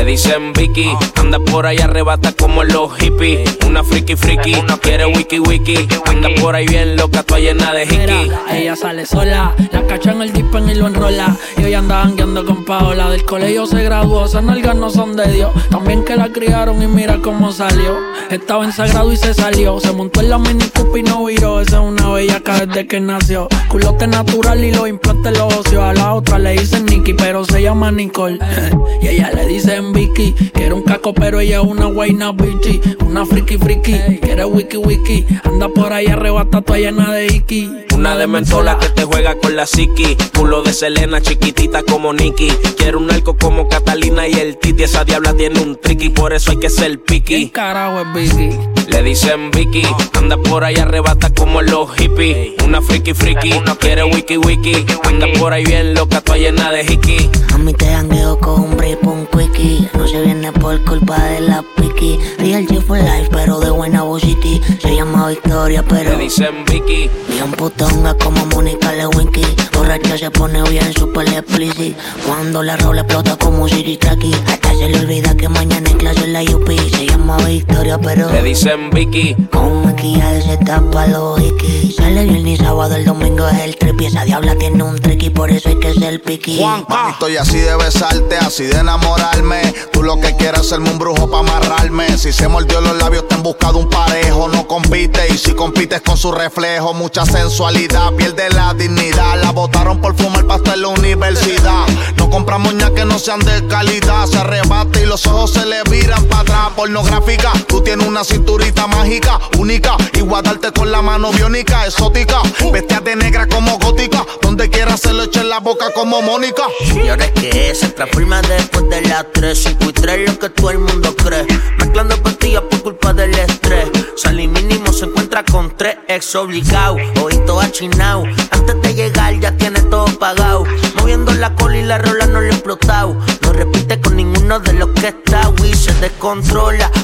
Le 0.00 0.06
dicen 0.06 0.54
Vicky, 0.54 0.88
anda 1.16 1.38
por 1.38 1.66
ahí 1.66 1.76
arrebata 1.76 2.32
como 2.32 2.64
los 2.64 2.90
hippies. 2.96 3.58
Una 3.66 3.84
friki 3.84 4.16
friki, 4.16 4.54
quiere 4.80 5.04
wiki 5.04 5.38
wiki. 5.40 5.86
Anda 6.06 6.30
por 6.40 6.54
ahí 6.54 6.66
bien 6.66 6.96
loca, 6.96 7.22
toda 7.22 7.38
llena 7.38 7.74
de 7.74 7.84
hiki. 7.84 8.32
ella 8.50 8.76
sale 8.76 9.04
sola, 9.04 9.54
la 9.70 9.86
cacha 9.86 10.12
en 10.12 10.22
el 10.22 10.32
dipen 10.32 10.70
y 10.70 10.74
lo 10.74 10.86
enrola. 10.86 11.36
Y 11.58 11.64
hoy 11.64 11.74
anda 11.74 12.02
jangueando 12.02 12.46
con 12.46 12.64
Paola. 12.64 13.10
Del 13.10 13.26
colegio 13.26 13.66
se 13.66 13.84
graduó, 13.84 14.24
esas 14.24 14.42
nalgas 14.42 14.74
no 14.74 14.88
son 14.88 15.16
de 15.16 15.30
Dios. 15.32 15.52
También 15.68 16.02
que 16.02 16.16
la 16.16 16.32
criaron 16.32 16.82
y 16.82 16.86
mira 16.86 17.18
cómo 17.22 17.52
salió. 17.52 17.98
Estaba 18.30 18.64
en 18.64 18.72
sagrado 18.72 19.12
y 19.12 19.18
se 19.18 19.34
salió. 19.34 19.80
Se 19.80 19.92
montó 19.92 20.22
en 20.22 20.30
la 20.30 20.38
mini 20.38 20.64
Cooper 20.74 21.00
y 21.00 21.02
no 21.02 21.26
viró. 21.26 21.60
Esa 21.60 21.76
es 21.76 21.82
una 21.82 22.08
bellaca 22.08 22.64
desde 22.64 22.86
que 22.86 23.00
nació. 23.00 23.48
Culote 23.68 24.06
natural 24.06 24.64
y 24.64 24.72
los 24.72 24.88
implantes 24.88 25.36
los 25.36 25.54
ocios. 25.54 25.82
A 25.82 25.92
la 25.92 26.14
otra 26.14 26.38
le 26.38 26.52
dicen 26.52 26.86
Nicky, 26.86 27.12
pero 27.12 27.44
se 27.44 27.60
llama 27.60 27.92
Nicole. 27.92 28.38
y 29.02 29.08
ella 29.08 29.30
le 29.34 29.46
Vicky. 29.92 30.32
Quiere 30.52 30.74
un 30.74 30.82
caco, 30.82 31.12
pero 31.14 31.40
ella 31.40 31.60
es 31.60 31.66
una 31.66 31.86
guayna 31.86 32.32
bichi. 32.32 32.80
Una 33.06 33.24
friki 33.26 33.58
friki, 33.58 34.18
quiere 34.20 34.44
wiki 34.44 34.76
wiki. 34.76 35.26
Anda 35.44 35.68
por 35.68 35.92
ahí 35.92 36.06
arrebata 36.06 36.62
toda 36.62 36.78
llena 36.78 37.12
de 37.12 37.26
iki. 37.26 37.70
Una 37.94 38.16
de 38.16 38.26
mentola 38.26 38.78
que 38.78 38.88
te 38.88 39.04
juega 39.04 39.34
con 39.38 39.56
la 39.56 39.66
psiqui. 39.66 40.16
Culo 40.34 40.62
de 40.62 40.72
Selena, 40.72 41.20
chiquitita 41.20 41.82
como 41.82 42.12
Nicky. 42.12 42.48
Quiero 42.76 42.98
un 42.98 43.10
arco 43.10 43.36
como 43.36 43.68
Catalina 43.68 44.26
y 44.26 44.32
el 44.34 44.56
Titi. 44.56 44.84
Esa 44.84 45.04
diabla 45.04 45.34
tiene 45.34 45.60
un 45.60 45.78
tricky, 45.80 46.08
por 46.08 46.32
eso 46.32 46.50
hay 46.50 46.58
que 46.58 46.70
ser 46.70 47.00
piqui. 47.02 47.50
Carajo 47.50 48.00
es 48.00 48.34
Vicky. 48.34 48.56
Le 48.88 49.02
dicen 49.02 49.50
Vicky, 49.50 49.82
anda 50.14 50.36
por 50.36 50.64
ahí 50.64 50.76
arrebata 50.76 51.32
como 51.32 51.62
los 51.62 51.94
hippies. 51.96 52.54
Una 52.64 52.80
friki 52.82 53.14
friki, 53.14 53.52
quiere 53.78 54.04
wiki 54.04 54.36
wiki. 54.36 54.84
Anda 55.04 55.26
por 55.38 55.52
ahí 55.52 55.64
bien 55.64 55.94
loca, 55.94 56.20
toda 56.20 56.38
llena 56.38 56.72
de 56.72 56.82
hiki. 56.82 57.30
A 57.52 57.58
mí 57.58 57.72
te 57.74 57.86
jangueo 57.86 58.38
con 58.38 58.62
un 58.62 58.76
brief, 58.76 58.98
un 59.02 59.26
quickie. 59.26 59.79
No 59.94 60.06
se 60.06 60.20
viene 60.22 60.52
por 60.52 60.82
culpa 60.84 61.22
de 61.24 61.40
la 61.40 61.64
piqui. 61.76 62.18
G 62.38 62.80
for 62.82 62.98
life, 62.98 63.28
pero 63.30 63.60
de 63.60 63.70
buena 63.70 64.02
City. 64.18 64.60
Se 64.80 64.94
llama 64.94 65.28
Victoria, 65.28 65.82
pero. 65.82 66.16
Le 66.16 66.24
dicen 66.24 66.64
Vicky. 66.66 67.08
Bien 67.28 67.50
putonga 67.52 68.14
como 68.14 68.44
Mónica 68.46 68.92
Lewinsky. 68.92 69.44
Borracha 69.74 70.18
se 70.18 70.30
pone 70.30 70.62
bien 70.68 70.92
super 70.92 71.26
explicit. 71.28 71.96
Cuando 72.26 72.62
la 72.62 72.76
rola 72.76 73.02
explota 73.02 73.36
como 73.36 73.68
Siri 73.68 73.96
Traki. 73.96 74.32
Hasta 74.46 74.74
se 74.74 74.88
le 74.88 74.98
olvida 74.98 75.36
que 75.36 75.48
mañana 75.48 75.88
es 75.88 75.96
clase 75.96 76.24
en 76.24 76.32
la 76.32 76.42
UP. 76.42 76.68
Se 76.68 77.06
llama 77.06 77.36
Victoria, 77.38 77.98
pero. 77.98 78.30
Le 78.30 78.42
dicen 78.42 78.90
Vicky. 78.90 79.34
Con 79.50 79.84
maquillaje 79.84 80.42
se 80.42 80.56
tapa 80.58 81.06
los 81.06 81.40
hikis. 81.40 81.96
Sale 81.96 82.24
bien 82.24 82.46
y 82.46 82.56
sábado, 82.56 82.96
el 82.96 83.04
domingo 83.04 83.48
es 83.48 83.60
el 83.60 83.76
trip. 83.76 84.00
Y 84.00 84.06
esa 84.06 84.24
diabla 84.24 84.54
tiene 84.56 84.82
un 84.82 84.98
tricky, 84.98 85.30
por 85.30 85.50
eso 85.50 85.68
hay 85.68 85.76
que 85.76 85.94
ser 85.94 86.22
piqui. 86.22 86.60
Mami, 86.60 87.12
estoy 87.12 87.36
así 87.36 87.58
de 87.58 87.76
besarte, 87.76 88.36
así 88.36 88.64
de 88.64 88.78
enamorarme. 88.78 89.59
Tú 89.92 90.02
lo 90.02 90.18
que 90.20 90.36
quieres 90.36 90.60
es 90.60 90.66
hacerme 90.66 90.90
un 90.90 90.98
brujo 90.98 91.30
para 91.30 91.40
amarrarme. 91.40 92.16
Si 92.18 92.32
se 92.32 92.48
mordió 92.48 92.80
los 92.80 92.96
labios, 92.96 93.28
te 93.28 93.34
han 93.34 93.42
buscado 93.42 93.78
un 93.78 93.88
parejo. 93.88 94.48
No 94.48 94.66
compite, 94.66 95.28
y 95.32 95.38
si 95.38 95.52
compites 95.52 96.00
con 96.00 96.16
su 96.16 96.32
reflejo, 96.32 96.94
mucha 96.94 97.24
sensualidad, 97.26 98.12
pierde 98.14 98.50
la 98.50 98.74
dignidad. 98.74 99.42
La 99.42 99.50
botaron 99.50 100.00
por 100.00 100.16
fumar 100.16 100.46
pasto 100.46 100.72
en 100.74 100.82
la 100.82 100.88
universidad. 100.88 101.86
No 102.16 102.30
compramos 102.30 102.74
ña 102.74 102.92
que 102.94 103.04
no 103.04 103.18
sean 103.18 103.40
de 103.40 103.66
calidad. 103.66 104.26
Se 104.26 104.38
arrebata 104.38 105.00
y 105.00 105.06
los 105.06 105.26
ojos 105.26 105.52
se 105.52 105.66
le 105.66 105.82
viran 105.84 106.24
para 106.26 106.40
atrás. 106.42 106.69
Pornográfica, 106.70 107.52
tú 107.66 107.82
tienes 107.82 108.06
una 108.06 108.24
cinturita 108.24 108.86
mágica, 108.86 109.38
única. 109.58 109.96
Y 110.14 110.20
guardarte 110.20 110.72
con 110.72 110.90
la 110.90 111.02
mano 111.02 111.30
biónica, 111.32 111.84
exótica. 111.86 112.42
Vestíate 112.72 113.16
negra 113.16 113.46
como 113.46 113.78
gótica. 113.78 114.24
Donde 114.42 114.70
quieras 114.70 115.00
se 115.00 115.12
lo 115.12 115.24
eche 115.24 115.40
en 115.40 115.48
la 115.48 115.60
boca 115.60 115.92
como 115.92 116.22
Mónica. 116.22 116.64
Y 116.80 117.40
que 117.40 117.74
se 117.74 117.88
transforma 117.88 118.40
después 118.42 118.88
de 118.88 119.02
las 119.02 119.26
3, 119.32 119.58
5 119.58 119.84
y 119.88 119.92
3, 119.92 120.28
lo 120.28 120.38
que 120.38 120.50
todo 120.50 120.70
el 120.70 120.78
mundo 120.78 121.14
cree. 121.16 121.46
Mezclando 121.78 122.16
pastillas 122.22 122.62
por 122.62 122.82
culpa 122.82 123.12
del 123.12 123.36
estrés. 123.38 123.88
Sal 124.16 124.38
y 124.40 124.48
mínimo 124.48 124.92
se 124.92 125.06
encuentra 125.06 125.44
con 125.44 125.76
tres 125.76 125.96
ex 126.08 126.34
obligado. 126.34 126.96
Ojito 127.22 127.60
achinao. 127.60 128.24
Antes 128.50 128.82
de 128.82 128.94
llegar 128.94 129.38
ya 129.40 129.56
tiene 129.56 129.80
todo 129.82 130.06
pagado. 130.18 130.64
Moviendo 130.96 131.32
la 131.34 131.54
cola 131.54 131.78
y 131.78 131.82
la 131.82 131.98
rola 131.98 132.26
no 132.26 132.40
le 132.40 132.50
explotado. 132.50 133.16
No 133.42 133.52
repite 133.52 134.00
con 134.00 134.16
ninguno 134.16 134.60
de 134.60 134.72
los 134.74 134.90
que 134.90 135.08
está. 135.08 135.48
Wii 135.60 135.74
se 135.74 135.92
descontrola. 135.94 136.59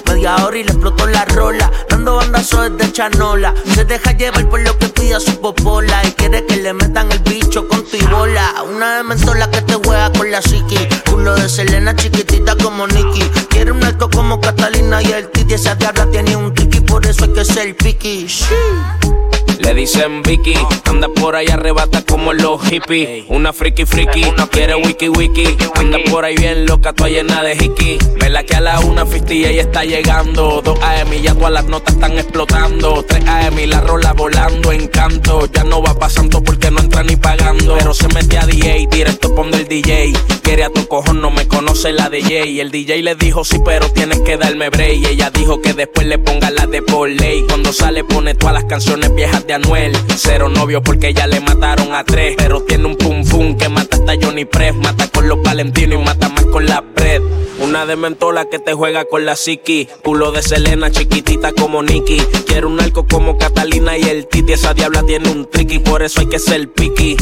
Media 0.06 0.36
hora 0.44 0.58
y 0.58 0.64
le 0.64 0.70
explotó 0.70 1.06
la 1.06 1.24
rola. 1.24 1.70
Dando 1.88 2.16
bandazos 2.16 2.70
desde 2.76 2.92
chanola. 2.92 3.54
Se 3.74 3.84
deja 3.84 4.12
llevar 4.12 4.48
por 4.48 4.60
lo 4.60 4.78
que 4.78 4.88
pida 4.88 5.18
su 5.18 5.40
popola. 5.40 6.02
Y 6.06 6.12
quiere 6.12 6.44
que 6.46 6.56
le 6.56 6.72
metan 6.72 7.10
el 7.10 7.18
bicho 7.20 7.66
con 7.68 7.84
tu 7.84 7.98
bola. 8.08 8.62
Una 8.68 8.98
de 8.98 9.02
mentola 9.04 9.50
que 9.50 9.62
te 9.62 9.74
juega 9.74 10.12
con 10.12 10.30
la 10.30 10.40
psiqui. 10.42 10.78
Culo 11.10 11.34
de 11.34 11.48
Selena 11.48 11.94
chiquitita 11.96 12.56
como 12.56 12.86
Nicky. 12.86 13.22
Quiere 13.48 13.72
un 13.72 13.82
alto 13.84 14.10
como 14.10 14.40
Catalina 14.40 15.02
y 15.02 15.12
el 15.12 15.30
Titi. 15.30 15.54
Esa 15.54 15.74
diabla 15.74 16.10
tiene 16.10 16.36
un 16.36 16.52
tiki, 16.52 16.80
por 16.80 17.06
eso 17.06 17.24
hay 17.24 17.32
que 17.32 17.44
ser 17.44 17.76
piqui. 17.76 18.26
Le 19.60 19.74
dicen 19.74 20.22
Vicky, 20.22 20.54
anda 20.84 21.08
por 21.08 21.34
ahí 21.36 21.46
arrebata 21.48 22.02
como 22.02 22.32
los 22.32 22.62
hippies. 22.68 23.24
Una 23.28 23.52
friki 23.52 23.84
friki, 23.84 24.22
no 24.36 24.48
quiere 24.48 24.74
wiki 24.76 25.08
wiki. 25.08 25.56
Anda 25.74 25.98
por 26.10 26.24
ahí 26.24 26.36
bien 26.36 26.66
loca, 26.66 26.92
toda 26.92 27.08
llena 27.10 27.42
de 27.42 27.54
hiki. 27.54 27.98
Vela 28.20 28.44
que 28.44 28.54
a 28.54 28.60
la 28.60 28.80
una 28.80 29.06
fistilla 29.06 29.50
y 29.50 29.58
está 29.58 29.84
llegando. 29.84 30.60
2 30.62 30.78
AM 30.80 31.12
y 31.12 31.22
ya 31.22 31.34
todas 31.34 31.52
las 31.52 31.64
notas 31.66 31.94
están 31.94 32.12
explotando. 32.12 33.04
3 33.06 33.24
AM 33.26 33.56
la 33.66 33.80
rola 33.80 34.12
volando 34.12 34.72
en 34.72 34.88
canto. 34.88 35.46
Ya 35.52 35.64
no 35.64 35.82
va 35.82 35.98
pasando 35.98 36.42
porque 36.42 36.70
no 36.70 36.80
entra 36.80 37.02
ni 37.02 37.16
pagando. 37.16 37.76
Pero 37.78 37.94
se 37.94 38.08
mete 38.08 38.38
a 38.38 38.46
DJ, 38.46 38.88
directo 38.90 39.34
pon 39.34 39.50
del 39.50 39.66
DJ. 39.66 40.12
Quiere 40.42 40.64
a 40.64 40.70
tu 40.70 40.86
cojón, 40.86 41.20
no 41.20 41.30
me 41.30 41.48
conoce 41.48 41.92
la 41.92 42.10
DJ. 42.10 42.60
El 42.60 42.70
DJ 42.70 43.02
le 43.02 43.14
dijo 43.14 43.44
sí, 43.44 43.60
pero 43.64 43.90
tienes 43.90 44.20
que 44.20 44.36
darme 44.36 44.70
break. 44.70 45.06
Ella 45.06 45.30
dijo 45.30 45.60
que 45.60 45.72
después 45.72 46.06
le 46.06 46.18
ponga 46.18 46.50
la 46.50 46.66
de 46.66 46.82
por 46.82 47.08
ley. 47.08 47.44
Cuando 47.48 47.72
sale 47.72 48.04
pone 48.04 48.34
todas 48.34 48.54
las 48.54 48.64
canciones 48.64 49.14
viejas 49.14 49.45
de 49.46 49.54
Anuel. 49.54 49.92
Cero 50.16 50.48
novio 50.48 50.82
porque 50.82 51.14
ya 51.14 51.26
le 51.26 51.40
mataron 51.40 51.94
a 51.94 52.04
tres. 52.04 52.34
Pero 52.36 52.62
tiene 52.62 52.86
un 52.86 52.96
pum 52.96 53.24
pum 53.24 53.56
que 53.56 53.68
mata 53.68 53.96
hasta 53.96 54.14
Johnny 54.20 54.44
Press. 54.44 54.74
Mata 54.74 55.08
con 55.08 55.28
los 55.28 55.40
valentinos 55.42 56.00
y 56.00 56.04
mata 56.04 56.28
más 56.28 56.44
con 56.46 56.66
la 56.66 56.82
pred. 56.82 57.22
Una 57.60 57.86
de 57.86 57.96
mentola 57.96 58.46
que 58.46 58.58
te 58.58 58.74
juega 58.74 59.04
con 59.04 59.24
la 59.24 59.36
psiqui. 59.36 59.88
Culo 60.02 60.32
de 60.32 60.42
Selena, 60.42 60.90
chiquitita 60.90 61.52
como 61.52 61.82
Nicky. 61.82 62.18
Quiero 62.46 62.68
un 62.68 62.80
arco 62.80 63.06
como 63.06 63.38
Catalina 63.38 63.96
y 63.96 64.02
el 64.02 64.26
Titi. 64.26 64.52
Esa 64.52 64.74
diabla 64.74 65.02
tiene 65.04 65.30
un 65.30 65.48
tricky, 65.50 65.78
por 65.78 66.02
eso 66.02 66.20
hay 66.20 66.26
que 66.26 66.38
ser 66.38 66.70
piqui. 66.72 67.16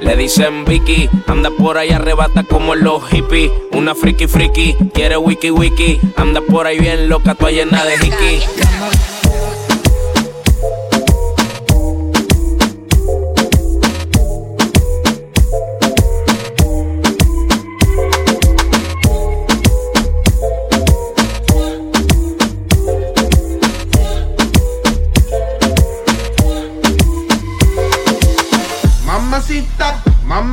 Le 0.00 0.16
dicen 0.16 0.64
Vicky, 0.64 1.10
anda 1.26 1.50
por 1.50 1.76
ahí 1.76 1.90
arrebata 1.90 2.42
como 2.44 2.74
los 2.74 3.06
hippies. 3.10 3.50
Una 3.72 3.94
friki 3.94 4.26
friki, 4.26 4.74
quiere 4.94 5.16
wiki 5.16 5.50
wiki. 5.50 6.00
Anda 6.16 6.40
por 6.40 6.66
ahí 6.66 6.78
bien 6.78 7.08
loca, 7.08 7.34
toda 7.34 7.50
llena 7.50 7.84
de 7.84 7.94
hiki. 7.96 9.19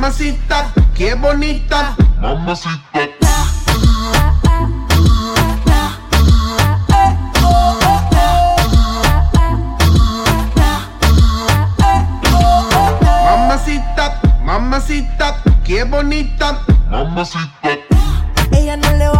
Mamacita, 0.08 0.72
qué 0.94 1.14
bonita. 1.14 1.94
Mamacita. 2.18 3.08
Mamacita, 13.24 14.20
mamacita, 14.42 15.42
qué 15.62 15.84
bonita. 15.84 16.58
Mamacita. 16.88 17.68
Ella 18.52 18.78
no 18.78 18.90
le 18.96 19.17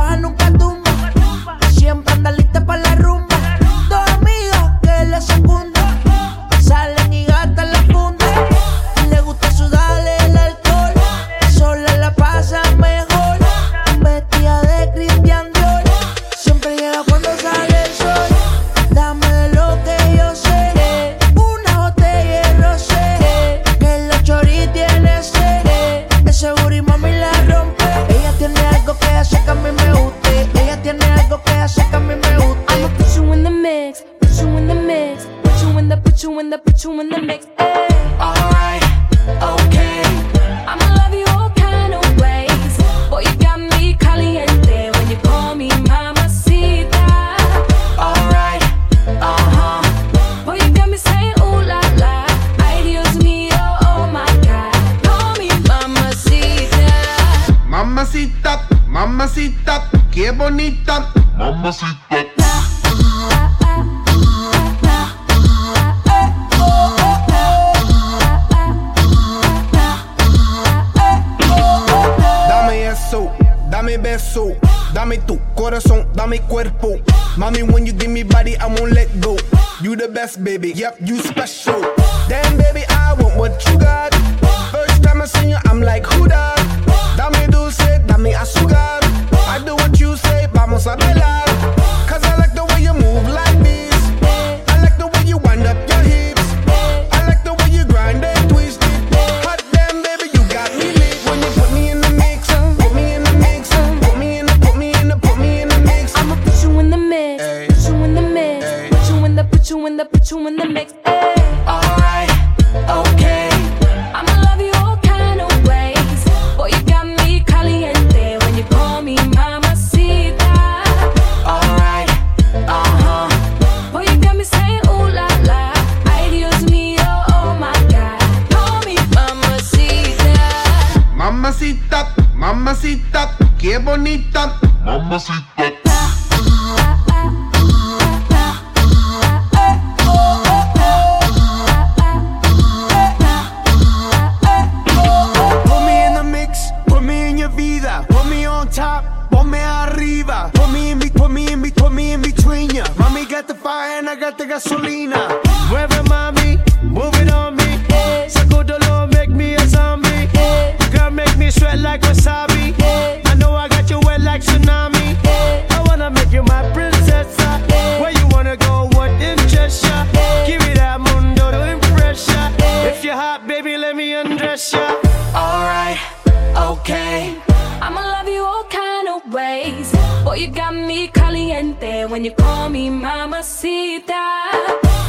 when 182.18 182.24
you 182.24 182.32
call 182.32 182.68
me 182.68 182.90
mamacita. 182.90 184.24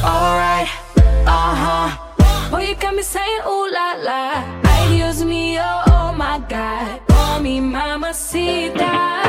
Alright, 0.05 0.69
uh 1.25 1.55
huh. 1.63 2.51
Boy, 2.51 2.67
you 2.69 2.75
got 2.75 2.93
me 2.93 3.01
saying 3.01 3.41
ooh 3.47 3.67
la 3.73 3.97
la. 3.97 4.21
Ay 4.63 4.93
Dios 4.93 5.23
mío, 5.23 5.65
oh 5.89 6.13
my 6.15 6.37
God. 6.47 7.01
Call 7.07 7.41
me 7.41 7.59
mamacita. 7.61 9.28